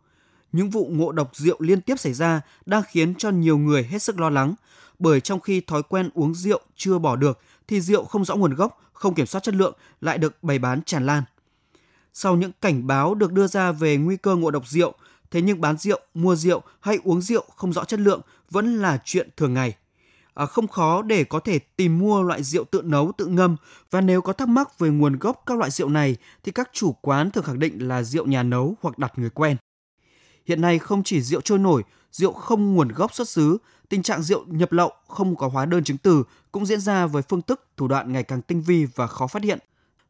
Những 0.53 0.71
vụ 0.71 0.89
ngộ 0.93 1.13
độc 1.13 1.37
rượu 1.37 1.57
liên 1.61 1.81
tiếp 1.81 2.01
xảy 2.01 2.13
ra 2.13 2.41
đang 2.67 2.83
khiến 2.89 3.15
cho 3.15 3.31
nhiều 3.31 3.59
người 3.59 3.85
hết 3.85 4.03
sức 4.03 4.21
lo 4.21 4.31
lắng, 4.31 4.55
bởi 4.99 5.21
trong 5.21 5.41
khi 5.41 5.61
thói 5.61 5.83
quen 5.83 6.11
uống 6.15 6.35
rượu 6.35 6.61
chưa 6.77 6.99
bỏ 6.99 7.17
được 7.17 7.39
thì 7.69 7.81
rượu 7.81 8.05
không 8.05 8.25
rõ 8.25 8.37
nguồn 8.37 8.55
gốc, 8.55 8.81
không 8.93 9.15
kiểm 9.15 9.27
soát 9.27 9.41
chất 9.43 9.55
lượng 9.55 9.75
lại 10.01 10.19
được 10.19 10.43
bày 10.43 10.59
bán 10.59 10.83
tràn 10.83 11.07
lan. 11.07 11.23
Sau 12.19 12.37
những 12.37 12.51
cảnh 12.61 12.87
báo 12.87 13.15
được 13.15 13.33
đưa 13.33 13.47
ra 13.47 13.73
về 13.73 13.97
nguy 13.97 14.17
cơ 14.17 14.37
ngộ 14.37 14.51
độc 14.51 14.69
rượu, 14.69 14.95
thế 15.31 15.43
nhưng 15.43 15.61
bán 15.61 15.77
rượu, 15.77 16.01
mua 16.15 16.37
rượu 16.37 16.63
hay 16.81 16.99
uống 17.05 17.21
rượu 17.21 17.45
không 17.57 17.73
rõ 17.73 17.85
chất 17.85 18.01
lượng 18.01 18.21
vẫn 18.51 18.77
là 18.77 18.99
chuyện 19.05 19.29
thường 19.37 19.55
ngày 19.55 19.77
à, 20.35 20.47
không 20.47 20.69
khó 20.69 21.03
để 21.03 21.25
có 21.25 21.41
thể 21.41 21.59
tìm 21.59 21.99
mua 21.99 22.23
loại 22.23 22.43
rượu 22.43 22.65
tự 22.65 22.83
nấu, 22.83 23.13
tự 23.13 23.27
ngâm 23.27 23.57
và 23.91 24.01
nếu 24.01 24.21
có 24.23 24.33
thắc 24.33 24.49
mắc 24.49 24.79
về 24.79 24.89
nguồn 24.89 25.19
gốc 25.19 25.43
các 25.47 25.59
loại 25.59 25.71
rượu 25.71 25.89
này 25.89 26.17
thì 26.45 26.53
các 26.53 26.71
chủ 26.73 26.93
quán 26.93 27.31
thường 27.31 27.45
khẳng 27.45 27.59
định 27.59 27.89
là 27.89 28.03
rượu 28.03 28.27
nhà 28.27 28.43
nấu 28.43 28.77
hoặc 28.83 28.99
đặt 28.99 29.13
người 29.17 29.31
quen. 29.31 29.57
Hiện 30.47 30.61
nay 30.61 30.79
không 30.79 31.03
chỉ 31.03 31.23
rượu 31.23 31.41
trôi 31.41 31.59
nổi, 31.59 31.83
rượu 32.13 32.33
không 32.33 32.75
nguồn 32.75 32.89
gốc 32.89 33.15
xuất 33.15 33.29
xứ, 33.29 33.59
tình 33.89 34.03
trạng 34.03 34.23
rượu 34.23 34.45
nhập 34.47 34.73
lậu 34.73 34.93
không 35.09 35.37
có 35.37 35.49
hóa 35.49 35.67
đơn 35.67 35.85
chứng 35.85 35.99
từ 35.99 36.25
cũng 36.53 36.67
diễn 36.67 36.81
ra 36.81 37.07
với 37.07 37.23
phương 37.23 37.43
thức 37.43 37.67
thủ 37.77 37.89
đoạn 37.89 38.13
ngày 38.13 38.23
càng 38.23 38.43
tinh 38.43 38.63
vi 38.63 38.85
và 38.85 39.07
khó 39.07 39.27
phát 39.27 39.43
hiện. 39.43 39.59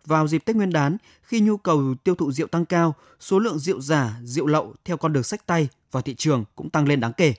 Vào 0.06 0.28
dịp 0.28 0.44
Tết 0.44 0.56
Nguyên 0.56 0.72
đán, 0.72 0.96
khi 1.22 1.40
nhu 1.40 1.56
cầu 1.56 1.94
tiêu 2.04 2.14
thụ 2.14 2.32
rượu 2.32 2.46
tăng 2.46 2.64
cao, 2.64 2.94
số 3.20 3.38
lượng 3.38 3.58
rượu 3.58 3.80
giả, 3.80 4.16
rượu 4.22 4.46
lậu 4.46 4.74
theo 4.84 4.96
con 4.96 5.12
đường 5.12 5.22
sách 5.22 5.46
tay 5.46 5.68
vào 5.92 6.02
thị 6.02 6.14
trường 6.14 6.44
cũng 6.54 6.70
tăng 6.70 6.88
lên 6.88 7.00
đáng 7.00 7.12
kể. 7.12 7.34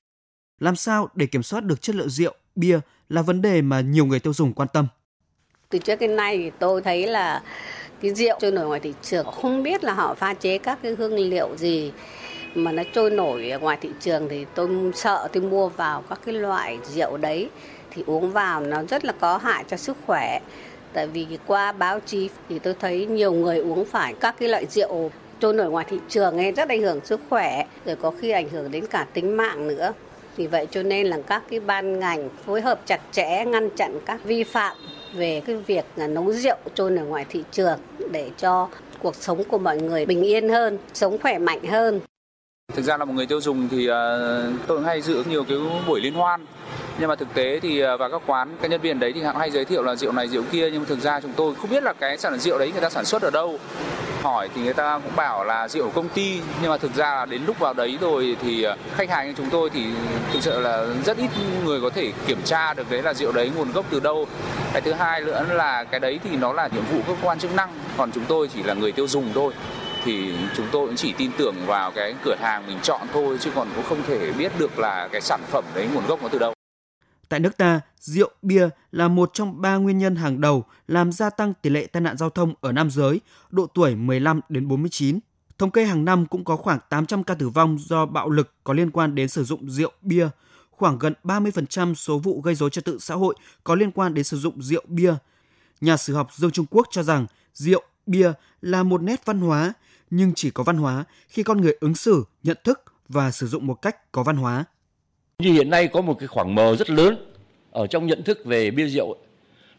Làm 0.59 0.75
sao 0.75 1.09
để 1.15 1.25
kiểm 1.25 1.43
soát 1.43 1.63
được 1.63 1.81
chất 1.81 1.95
lượng 1.95 2.09
rượu, 2.09 2.33
bia 2.55 2.79
là 3.09 3.21
vấn 3.21 3.41
đề 3.41 3.61
mà 3.61 3.81
nhiều 3.81 4.05
người 4.05 4.19
tiêu 4.19 4.33
dùng 4.33 4.53
quan 4.53 4.69
tâm. 4.73 4.87
Từ 5.69 5.79
trước 5.79 5.99
đến 5.99 6.15
nay 6.15 6.37
thì 6.37 6.51
tôi 6.59 6.81
thấy 6.81 7.07
là 7.07 7.41
cái 8.01 8.13
rượu 8.13 8.37
trôi 8.41 8.51
nổi 8.51 8.65
ngoài 8.67 8.79
thị 8.79 8.93
trường 9.01 9.25
không 9.31 9.63
biết 9.63 9.83
là 9.83 9.93
họ 9.93 10.15
pha 10.15 10.33
chế 10.33 10.57
các 10.57 10.79
cái 10.83 10.95
hương 10.95 11.15
liệu 11.15 11.55
gì 11.57 11.91
mà 12.55 12.71
nó 12.71 12.83
trôi 12.93 13.09
nổi 13.09 13.49
ở 13.49 13.59
ngoài 13.59 13.77
thị 13.81 13.89
trường 13.99 14.27
thì 14.29 14.45
tôi 14.55 14.69
sợ 14.95 15.27
tôi 15.33 15.43
mua 15.43 15.69
vào 15.69 16.03
các 16.09 16.19
cái 16.25 16.35
loại 16.35 16.79
rượu 16.83 17.17
đấy 17.17 17.49
thì 17.91 18.03
uống 18.05 18.31
vào 18.31 18.61
nó 18.61 18.83
rất 18.83 19.05
là 19.05 19.13
có 19.19 19.37
hại 19.37 19.63
cho 19.67 19.77
sức 19.77 19.97
khỏe 20.05 20.39
tại 20.97 21.07
vì 21.07 21.27
qua 21.47 21.71
báo 21.71 21.99
chí 22.05 22.29
thì 22.49 22.59
tôi 22.59 22.75
thấy 22.79 23.05
nhiều 23.05 23.31
người 23.31 23.57
uống 23.59 23.85
phải 23.85 24.13
các 24.19 24.35
cái 24.39 24.49
loại 24.49 24.65
rượu 24.65 25.11
trôi 25.39 25.53
nổi 25.53 25.69
ngoài 25.69 25.85
thị 25.89 25.97
trường 26.09 26.37
ấy 26.37 26.51
rất 26.51 26.69
ảnh 26.69 26.81
hưởng 26.81 26.99
sức 27.05 27.21
khỏe 27.29 27.65
rồi 27.85 27.95
có 27.95 28.11
khi 28.21 28.29
ảnh 28.29 28.49
hưởng 28.49 28.71
đến 28.71 28.85
cả 28.87 29.05
tính 29.13 29.37
mạng 29.37 29.67
nữa 29.67 29.93
vì 30.35 30.47
vậy 30.47 30.67
cho 30.71 30.83
nên 30.83 31.07
là 31.07 31.17
các 31.27 31.43
cái 31.49 31.59
ban 31.59 31.99
ngành 31.99 32.29
phối 32.45 32.61
hợp 32.61 32.79
chặt 32.85 33.01
chẽ 33.11 33.45
ngăn 33.45 33.69
chặn 33.69 33.99
các 34.05 34.23
vi 34.23 34.43
phạm 34.43 34.77
về 35.13 35.41
cái 35.45 35.55
việc 35.55 35.85
nấu 35.95 36.31
rượu 36.33 36.57
trôi 36.73 36.91
nổi 36.91 37.05
ngoài 37.05 37.25
thị 37.29 37.43
trường 37.51 37.79
để 38.11 38.29
cho 38.37 38.69
cuộc 38.99 39.15
sống 39.15 39.43
của 39.43 39.57
mọi 39.57 39.81
người 39.81 40.05
bình 40.05 40.21
yên 40.21 40.49
hơn, 40.49 40.77
sống 40.93 41.17
khỏe 41.21 41.39
mạnh 41.39 41.65
hơn. 41.65 41.99
Thực 42.73 42.85
ra 42.85 42.97
là 42.97 43.05
một 43.05 43.13
người 43.13 43.25
tiêu 43.25 43.41
dùng 43.41 43.67
thì 43.71 43.87
ờ, 43.87 44.51
tôi 44.67 44.83
hay 44.83 45.01
dự 45.01 45.23
nhiều 45.29 45.43
cái 45.43 45.57
buổi 45.87 46.01
liên 46.01 46.13
hoan 46.13 46.45
nhưng 46.99 47.09
mà 47.09 47.15
thực 47.15 47.33
tế 47.33 47.59
thì 47.59 47.79
à, 47.81 47.95
vào 47.95 48.09
các 48.09 48.21
quán, 48.25 48.55
các 48.61 48.71
nhân 48.71 48.81
viên 48.81 48.99
đấy 48.99 49.11
thì 49.15 49.21
họ 49.21 49.33
hay 49.39 49.51
giới 49.51 49.65
thiệu 49.65 49.83
là 49.83 49.95
rượu 49.95 50.11
này, 50.11 50.27
rượu 50.27 50.43
kia. 50.51 50.69
Nhưng 50.71 50.81
mà 50.81 50.85
thực 50.89 50.99
ra 50.99 51.19
chúng 51.19 51.33
tôi 51.35 51.55
không 51.55 51.69
biết 51.69 51.83
là 51.83 51.93
cái 51.93 52.17
sản 52.17 52.39
rượu 52.39 52.57
đấy 52.57 52.71
người 52.71 52.81
ta 52.81 52.89
sản 52.89 53.05
xuất 53.05 53.21
ở 53.21 53.29
đâu. 53.29 53.59
Hỏi 54.21 54.49
thì 54.55 54.61
người 54.61 54.73
ta 54.73 54.99
cũng 55.03 55.15
bảo 55.15 55.43
là 55.43 55.67
rượu 55.67 55.89
công 55.89 56.09
ty. 56.09 56.39
Nhưng 56.61 56.71
mà 56.71 56.77
thực 56.77 56.95
ra 56.95 57.15
là 57.15 57.25
đến 57.25 57.41
lúc 57.47 57.59
vào 57.59 57.73
đấy 57.73 57.97
rồi 58.01 58.37
thì 58.41 58.63
à, 58.63 58.75
khách 58.95 59.09
hàng 59.09 59.27
như 59.27 59.33
chúng 59.37 59.49
tôi 59.49 59.69
thì 59.69 59.85
thực 60.33 60.43
sự 60.43 60.59
là 60.59 60.85
rất 61.05 61.17
ít 61.17 61.29
người 61.65 61.81
có 61.81 61.89
thể 61.89 62.11
kiểm 62.27 62.41
tra 62.45 62.73
được 62.73 62.91
đấy 62.91 63.01
là 63.01 63.13
rượu 63.13 63.31
đấy 63.31 63.51
nguồn 63.55 63.71
gốc 63.71 63.85
từ 63.89 63.99
đâu. 63.99 64.27
Cái 64.73 64.81
thứ 64.81 64.93
hai 64.93 65.21
nữa 65.21 65.45
là 65.49 65.83
cái 65.83 65.99
đấy 65.99 66.19
thì 66.23 66.35
nó 66.35 66.53
là 66.53 66.69
nhiệm 66.73 66.83
vụ 66.91 66.99
cơ 67.07 67.15
quan 67.21 67.39
chức 67.39 67.55
năng. 67.55 67.69
Còn 67.97 68.11
chúng 68.11 68.25
tôi 68.27 68.49
chỉ 68.53 68.63
là 68.63 68.73
người 68.73 68.91
tiêu 68.91 69.07
dùng 69.07 69.31
thôi. 69.33 69.53
Thì 70.05 70.33
chúng 70.57 70.65
tôi 70.71 70.87
cũng 70.87 70.95
chỉ 70.95 71.13
tin 71.17 71.31
tưởng 71.37 71.55
vào 71.65 71.91
cái 71.91 72.13
cửa 72.25 72.35
hàng 72.41 72.67
mình 72.67 72.77
chọn 72.81 73.01
thôi, 73.13 73.37
chứ 73.41 73.51
còn 73.55 73.67
cũng 73.75 73.85
không 73.89 74.03
thể 74.07 74.31
biết 74.37 74.51
được 74.59 74.79
là 74.79 75.07
cái 75.11 75.21
sản 75.21 75.39
phẩm 75.47 75.63
đấy 75.75 75.87
nguồn 75.93 76.07
gốc 76.07 76.23
nó 76.23 76.29
từ 76.31 76.39
đâu. 76.39 76.56
Tại 77.29 77.39
nước 77.39 77.57
ta, 77.57 77.81
rượu 77.99 78.31
bia 78.41 78.69
là 78.91 79.07
một 79.07 79.29
trong 79.33 79.61
ba 79.61 79.75
nguyên 79.75 79.97
nhân 79.97 80.15
hàng 80.15 80.41
đầu 80.41 80.65
làm 80.87 81.11
gia 81.11 81.29
tăng 81.29 81.53
tỷ 81.61 81.69
lệ 81.69 81.87
tai 81.87 82.01
nạn 82.01 82.17
giao 82.17 82.29
thông 82.29 82.53
ở 82.61 82.71
nam 82.71 82.89
giới, 82.89 83.21
độ 83.49 83.67
tuổi 83.67 83.95
15 83.95 84.41
đến 84.49 84.67
49. 84.67 85.19
Thống 85.57 85.71
kê 85.71 85.85
hàng 85.85 86.05
năm 86.05 86.25
cũng 86.25 86.43
có 86.43 86.55
khoảng 86.55 86.79
800 86.89 87.23
ca 87.23 87.33
tử 87.33 87.49
vong 87.49 87.77
do 87.79 88.05
bạo 88.05 88.29
lực 88.29 88.53
có 88.63 88.73
liên 88.73 88.91
quan 88.91 89.15
đến 89.15 89.27
sử 89.27 89.43
dụng 89.43 89.69
rượu 89.69 89.91
bia. 90.01 90.29
Khoảng 90.71 90.99
gần 90.99 91.13
30% 91.23 91.93
số 91.93 92.19
vụ 92.19 92.41
gây 92.41 92.55
rối 92.55 92.69
trật 92.69 92.85
tự 92.85 92.99
xã 92.99 93.15
hội 93.15 93.35
có 93.63 93.75
liên 93.75 93.91
quan 93.91 94.13
đến 94.13 94.23
sử 94.23 94.37
dụng 94.37 94.61
rượu 94.61 94.83
bia. 94.87 95.13
Nhà 95.81 95.97
sử 95.97 96.15
học 96.15 96.29
Dương 96.33 96.51
Trung 96.51 96.65
Quốc 96.69 96.87
cho 96.91 97.03
rằng 97.03 97.25
rượu, 97.53 97.81
bia 98.05 98.31
là 98.61 98.83
một 98.83 99.01
nét 99.01 99.25
văn 99.25 99.39
hóa, 99.39 99.73
nhưng 100.09 100.33
chỉ 100.35 100.51
có 100.51 100.63
văn 100.63 100.77
hóa 100.77 101.05
khi 101.27 101.43
con 101.43 101.61
người 101.61 101.77
ứng 101.79 101.95
xử, 101.95 102.23
nhận 102.43 102.57
thức 102.63 102.83
và 103.09 103.31
sử 103.31 103.47
dụng 103.47 103.67
một 103.67 103.81
cách 103.81 104.11
có 104.11 104.23
văn 104.23 104.37
hóa. 104.37 104.65
Như 105.43 105.53
hiện 105.53 105.69
nay 105.69 105.87
có 105.87 106.01
một 106.01 106.19
cái 106.19 106.27
khoảng 106.27 106.55
mờ 106.55 106.75
rất 106.75 106.89
lớn 106.89 107.17
ở 107.71 107.87
trong 107.87 108.07
nhận 108.07 108.23
thức 108.23 108.45
về 108.45 108.71
bia 108.71 108.87
rượu 108.87 109.17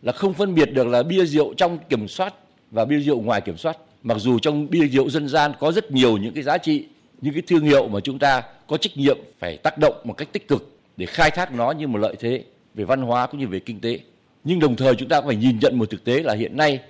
là 0.03 0.13
không 0.13 0.35
phân 0.35 0.55
biệt 0.55 0.73
được 0.73 0.87
là 0.87 1.03
bia 1.03 1.25
rượu 1.25 1.55
trong 1.55 1.79
kiểm 1.89 2.09
soát 2.09 2.35
và 2.71 2.85
bia 2.85 2.99
rượu 2.99 3.21
ngoài 3.21 3.41
kiểm 3.41 3.57
soát. 3.57 3.77
Mặc 4.03 4.17
dù 4.19 4.39
trong 4.39 4.71
bia 4.71 4.87
rượu 4.89 5.11
dân 5.11 5.29
gian 5.29 5.53
có 5.61 5.73
rất 5.73 5.91
nhiều 5.91 6.17
những 6.17 6.35
cái 6.35 6.43
giá 6.43 6.59
trị, 6.59 6.87
những 7.21 7.35
cái 7.35 7.43
thương 7.47 7.65
hiệu 7.65 7.89
mà 7.89 8.01
chúng 8.01 8.19
ta 8.19 8.43
có 8.67 8.77
trách 8.77 8.97
nhiệm 8.97 9.19
phải 9.39 9.57
tác 9.57 9.79
động 9.79 9.95
một 10.05 10.13
cách 10.17 10.29
tích 10.33 10.49
cực 10.49 10.79
để 10.97 11.07
khai 11.07 11.31
thác 11.31 11.55
nó 11.55 11.71
như 11.71 11.87
một 11.87 11.99
lợi 11.99 12.17
thế 12.21 12.45
về 12.75 12.85
văn 12.85 13.03
hóa 13.03 13.27
cũng 13.27 13.41
như 13.41 13.49
về 13.49 13.59
kinh 13.59 13.81
tế. 13.81 14.01
Nhưng 14.45 14.61
đồng 14.61 14.77
thời 14.77 14.95
chúng 14.97 15.09
ta 15.09 15.21
phải 15.23 15.37
nhìn 15.37 15.59
nhận 15.59 15.79
một 15.79 15.91
thực 15.91 16.05
tế 16.05 16.23
là 16.23 16.35
hiện 16.35 16.57
nay 16.57 16.81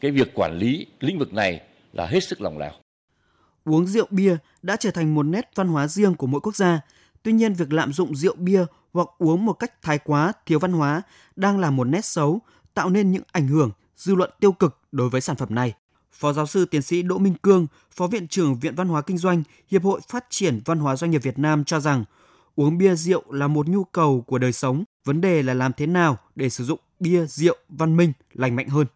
cái 0.00 0.10
việc 0.10 0.34
quản 0.34 0.58
lý 0.58 0.86
lĩnh 1.00 1.18
vực 1.18 1.32
này 1.32 1.60
là 1.92 2.06
hết 2.06 2.24
sức 2.24 2.40
lòng 2.40 2.58
lẻo. 2.58 2.72
Uống 3.64 3.86
rượu 3.86 4.06
bia 4.10 4.36
đã 4.62 4.76
trở 4.76 4.90
thành 4.90 5.14
một 5.14 5.22
nét 5.22 5.50
văn 5.54 5.68
hóa 5.68 5.88
riêng 5.88 6.14
của 6.14 6.26
mỗi 6.26 6.40
quốc 6.40 6.56
gia. 6.56 6.80
Tuy 7.24 7.32
nhiên, 7.32 7.54
việc 7.54 7.72
lạm 7.72 7.92
dụng 7.92 8.16
rượu 8.16 8.34
bia 8.36 8.64
hoặc 8.92 9.08
uống 9.18 9.44
một 9.44 9.52
cách 9.52 9.82
thái 9.82 9.98
quá, 9.98 10.32
thiếu 10.46 10.58
văn 10.58 10.72
hóa 10.72 11.02
đang 11.36 11.58
là 11.58 11.70
một 11.70 11.84
nét 11.84 12.04
xấu, 12.04 12.40
tạo 12.74 12.90
nên 12.90 13.12
những 13.12 13.22
ảnh 13.32 13.48
hưởng 13.48 13.70
dư 13.96 14.14
luận 14.14 14.30
tiêu 14.40 14.52
cực 14.52 14.78
đối 14.92 15.08
với 15.08 15.20
sản 15.20 15.36
phẩm 15.36 15.54
này. 15.54 15.74
Phó 16.12 16.32
giáo 16.32 16.46
sư 16.46 16.64
tiến 16.64 16.82
sĩ 16.82 17.02
Đỗ 17.02 17.18
Minh 17.18 17.34
Cương, 17.42 17.66
Phó 17.90 18.06
Viện 18.06 18.28
trưởng 18.28 18.58
Viện 18.60 18.74
Văn 18.74 18.88
hóa 18.88 19.02
Kinh 19.02 19.18
doanh, 19.18 19.42
Hiệp 19.70 19.82
hội 19.82 20.00
Phát 20.08 20.24
triển 20.30 20.60
Văn 20.64 20.78
hóa 20.78 20.96
Doanh 20.96 21.10
nghiệp 21.10 21.22
Việt 21.22 21.38
Nam 21.38 21.64
cho 21.64 21.80
rằng 21.80 22.04
uống 22.56 22.78
bia 22.78 22.94
rượu 22.94 23.32
là 23.32 23.48
một 23.48 23.68
nhu 23.68 23.84
cầu 23.84 24.24
của 24.26 24.38
đời 24.38 24.52
sống, 24.52 24.84
vấn 25.04 25.20
đề 25.20 25.42
là 25.42 25.54
làm 25.54 25.72
thế 25.72 25.86
nào 25.86 26.16
để 26.34 26.50
sử 26.50 26.64
dụng 26.64 26.78
bia 27.00 27.26
rượu 27.26 27.56
văn 27.68 27.96
minh, 27.96 28.12
lành 28.32 28.56
mạnh 28.56 28.68
hơn. 28.68 28.86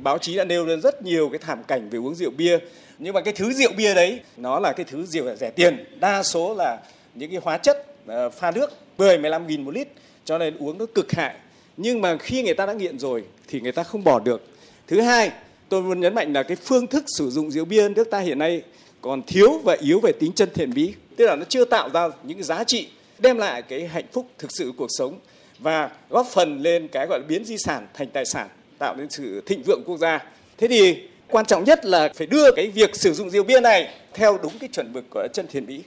Báo 0.00 0.18
chí 0.18 0.36
đã 0.36 0.44
nêu 0.44 0.66
lên 0.66 0.80
rất 0.80 1.02
nhiều 1.02 1.28
cái 1.28 1.38
thảm 1.38 1.64
cảnh 1.64 1.90
về 1.90 1.98
uống 1.98 2.14
rượu 2.14 2.30
bia, 2.30 2.58
nhưng 2.98 3.14
mà 3.14 3.20
cái 3.20 3.34
thứ 3.36 3.52
rượu 3.52 3.72
bia 3.76 3.94
đấy 3.94 4.20
nó 4.36 4.60
là 4.60 4.72
cái 4.72 4.86
thứ 4.88 5.06
rượu 5.06 5.36
rẻ 5.36 5.50
tiền, 5.50 5.84
đa 6.00 6.22
số 6.22 6.54
là 6.54 6.82
những 7.18 7.30
cái 7.30 7.40
hóa 7.44 7.58
chất 7.58 7.86
ờ, 8.06 8.30
pha 8.30 8.50
nước 8.50 8.70
10 8.98 9.18
15 9.18 9.46
nghìn 9.46 9.64
một 9.64 9.74
lít 9.74 9.88
cho 10.24 10.38
nên 10.38 10.56
uống 10.58 10.78
nó 10.78 10.86
cực 10.94 11.12
hại. 11.12 11.34
Nhưng 11.76 12.00
mà 12.00 12.16
khi 12.16 12.42
người 12.42 12.54
ta 12.54 12.66
đã 12.66 12.72
nghiện 12.72 12.98
rồi 12.98 13.24
thì 13.48 13.60
người 13.60 13.72
ta 13.72 13.82
không 13.82 14.04
bỏ 14.04 14.20
được. 14.20 14.42
Thứ 14.86 15.00
hai, 15.00 15.30
tôi 15.68 15.82
muốn 15.82 16.00
nhấn 16.00 16.14
mạnh 16.14 16.32
là 16.32 16.42
cái 16.42 16.56
phương 16.56 16.86
thức 16.86 17.04
sử 17.18 17.30
dụng 17.30 17.50
rượu 17.50 17.64
bia 17.64 17.88
nước 17.88 18.10
ta 18.10 18.18
hiện 18.18 18.38
nay 18.38 18.62
còn 19.00 19.22
thiếu 19.22 19.58
và 19.64 19.76
yếu 19.80 20.00
về 20.00 20.12
tính 20.12 20.32
chân 20.32 20.48
thiện 20.54 20.70
mỹ, 20.70 20.94
tức 21.16 21.26
là 21.26 21.36
nó 21.36 21.44
chưa 21.48 21.64
tạo 21.64 21.90
ra 21.90 22.08
những 22.22 22.42
giá 22.42 22.64
trị 22.64 22.88
đem 23.18 23.38
lại 23.38 23.62
cái 23.62 23.86
hạnh 23.86 24.04
phúc 24.12 24.26
thực 24.38 24.50
sự 24.58 24.72
cuộc 24.76 24.88
sống 24.98 25.18
và 25.58 25.90
góp 26.10 26.26
phần 26.26 26.62
lên 26.62 26.88
cái 26.88 27.06
gọi 27.06 27.20
là 27.20 27.26
biến 27.28 27.44
di 27.44 27.56
sản 27.58 27.86
thành 27.94 28.08
tài 28.08 28.24
sản 28.24 28.48
tạo 28.78 28.96
nên 28.96 29.10
sự 29.10 29.42
thịnh 29.46 29.62
vượng 29.62 29.82
quốc 29.86 29.96
gia. 29.96 30.24
Thế 30.58 30.68
thì 30.68 31.02
quan 31.28 31.46
trọng 31.46 31.64
nhất 31.64 31.84
là 31.84 32.12
phải 32.14 32.26
đưa 32.26 32.52
cái 32.56 32.66
việc 32.66 32.96
sử 32.96 33.12
dụng 33.12 33.30
rượu 33.30 33.44
bia 33.44 33.60
này 33.60 33.94
theo 34.14 34.38
đúng 34.42 34.58
cái 34.58 34.68
chuẩn 34.72 34.92
mực 34.92 35.04
của 35.10 35.28
chân 35.32 35.46
thiện 35.46 35.66
mỹ. 35.66 35.82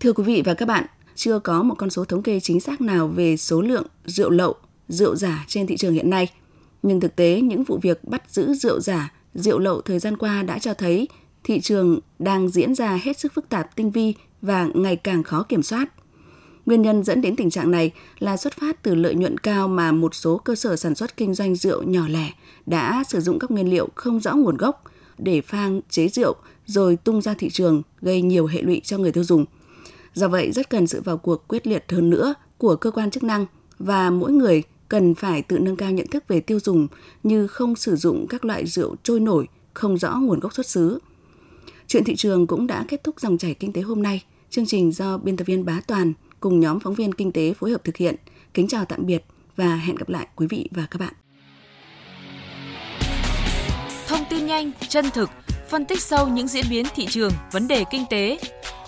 Thưa 0.00 0.12
quý 0.12 0.24
vị 0.24 0.42
và 0.44 0.54
các 0.54 0.66
bạn, 0.66 0.86
chưa 1.14 1.38
có 1.38 1.62
một 1.62 1.74
con 1.78 1.90
số 1.90 2.04
thống 2.04 2.22
kê 2.22 2.40
chính 2.40 2.60
xác 2.60 2.80
nào 2.80 3.08
về 3.08 3.36
số 3.36 3.60
lượng 3.60 3.86
rượu 4.06 4.30
lậu, 4.30 4.54
rượu 4.88 5.16
giả 5.16 5.44
trên 5.48 5.66
thị 5.66 5.76
trường 5.76 5.94
hiện 5.94 6.10
nay. 6.10 6.30
Nhưng 6.82 7.00
thực 7.00 7.16
tế, 7.16 7.40
những 7.40 7.64
vụ 7.64 7.78
việc 7.82 8.04
bắt 8.04 8.22
giữ 8.28 8.54
rượu 8.54 8.80
giả, 8.80 9.12
rượu 9.34 9.58
lậu 9.58 9.80
thời 9.80 9.98
gian 9.98 10.16
qua 10.16 10.42
đã 10.42 10.58
cho 10.58 10.74
thấy 10.74 11.08
thị 11.44 11.60
trường 11.60 12.00
đang 12.18 12.48
diễn 12.48 12.74
ra 12.74 12.98
hết 13.02 13.18
sức 13.18 13.32
phức 13.34 13.48
tạp, 13.48 13.76
tinh 13.76 13.90
vi 13.90 14.14
và 14.42 14.68
ngày 14.74 14.96
càng 14.96 15.22
khó 15.22 15.42
kiểm 15.42 15.62
soát. 15.62 15.92
Nguyên 16.66 16.82
nhân 16.82 17.04
dẫn 17.04 17.20
đến 17.20 17.36
tình 17.36 17.50
trạng 17.50 17.70
này 17.70 17.90
là 18.18 18.36
xuất 18.36 18.52
phát 18.60 18.82
từ 18.82 18.94
lợi 18.94 19.14
nhuận 19.14 19.38
cao 19.38 19.68
mà 19.68 19.92
một 19.92 20.14
số 20.14 20.36
cơ 20.36 20.54
sở 20.54 20.76
sản 20.76 20.94
xuất 20.94 21.16
kinh 21.16 21.34
doanh 21.34 21.54
rượu 21.54 21.82
nhỏ 21.82 22.08
lẻ 22.08 22.32
đã 22.66 23.04
sử 23.08 23.20
dụng 23.20 23.38
các 23.38 23.50
nguyên 23.50 23.70
liệu 23.70 23.88
không 23.94 24.20
rõ 24.20 24.34
nguồn 24.34 24.56
gốc 24.56 24.84
để 25.18 25.40
phang 25.40 25.80
chế 25.90 26.08
rượu 26.08 26.34
rồi 26.66 26.96
tung 26.96 27.22
ra 27.22 27.34
thị 27.34 27.50
trường 27.50 27.82
gây 28.00 28.22
nhiều 28.22 28.46
hệ 28.46 28.62
lụy 28.62 28.80
cho 28.84 28.98
người 28.98 29.12
tiêu 29.12 29.24
dùng. 29.24 29.44
Do 30.14 30.28
vậy 30.28 30.52
rất 30.52 30.70
cần 30.70 30.86
sự 30.86 31.00
vào 31.00 31.18
cuộc 31.18 31.48
quyết 31.48 31.66
liệt 31.66 31.84
hơn 31.92 32.10
nữa 32.10 32.34
của 32.58 32.76
cơ 32.76 32.90
quan 32.90 33.10
chức 33.10 33.22
năng 33.22 33.46
và 33.78 34.10
mỗi 34.10 34.32
người 34.32 34.62
cần 34.88 35.14
phải 35.14 35.42
tự 35.42 35.58
nâng 35.58 35.76
cao 35.76 35.90
nhận 35.90 36.06
thức 36.06 36.24
về 36.28 36.40
tiêu 36.40 36.60
dùng 36.60 36.88
như 37.22 37.46
không 37.46 37.76
sử 37.76 37.96
dụng 37.96 38.26
các 38.28 38.44
loại 38.44 38.66
rượu 38.66 38.96
trôi 39.02 39.20
nổi 39.20 39.48
không 39.74 39.98
rõ 39.98 40.16
nguồn 40.16 40.40
gốc 40.40 40.54
xuất 40.54 40.66
xứ. 40.66 40.98
Chuyện 41.86 42.04
thị 42.04 42.16
trường 42.16 42.46
cũng 42.46 42.66
đã 42.66 42.84
kết 42.88 43.04
thúc 43.04 43.20
dòng 43.20 43.38
chảy 43.38 43.54
kinh 43.54 43.72
tế 43.72 43.80
hôm 43.80 44.02
nay. 44.02 44.24
Chương 44.50 44.66
trình 44.66 44.92
do 44.92 45.18
biên 45.18 45.36
tập 45.36 45.44
viên 45.44 45.64
Bá 45.64 45.80
Toàn 45.86 46.12
cùng 46.40 46.60
nhóm 46.60 46.80
phóng 46.80 46.94
viên 46.94 47.14
kinh 47.14 47.32
tế 47.32 47.54
phối 47.54 47.70
hợp 47.70 47.84
thực 47.84 47.96
hiện. 47.96 48.14
Kính 48.54 48.68
chào 48.68 48.84
tạm 48.84 49.06
biệt 49.06 49.24
và 49.56 49.76
hẹn 49.76 49.96
gặp 49.96 50.08
lại 50.08 50.26
quý 50.36 50.46
vị 50.50 50.68
và 50.70 50.86
các 50.90 50.98
bạn. 50.98 51.14
Thông 54.08 54.24
tin 54.30 54.46
nhanh, 54.46 54.70
chân 54.88 55.04
thực, 55.14 55.30
phân 55.70 55.84
tích 55.84 56.00
sâu 56.00 56.28
những 56.28 56.48
diễn 56.48 56.64
biến 56.70 56.86
thị 56.94 57.06
trường, 57.10 57.32
vấn 57.52 57.68
đề 57.68 57.84
kinh 57.90 58.04
tế. 58.10 58.38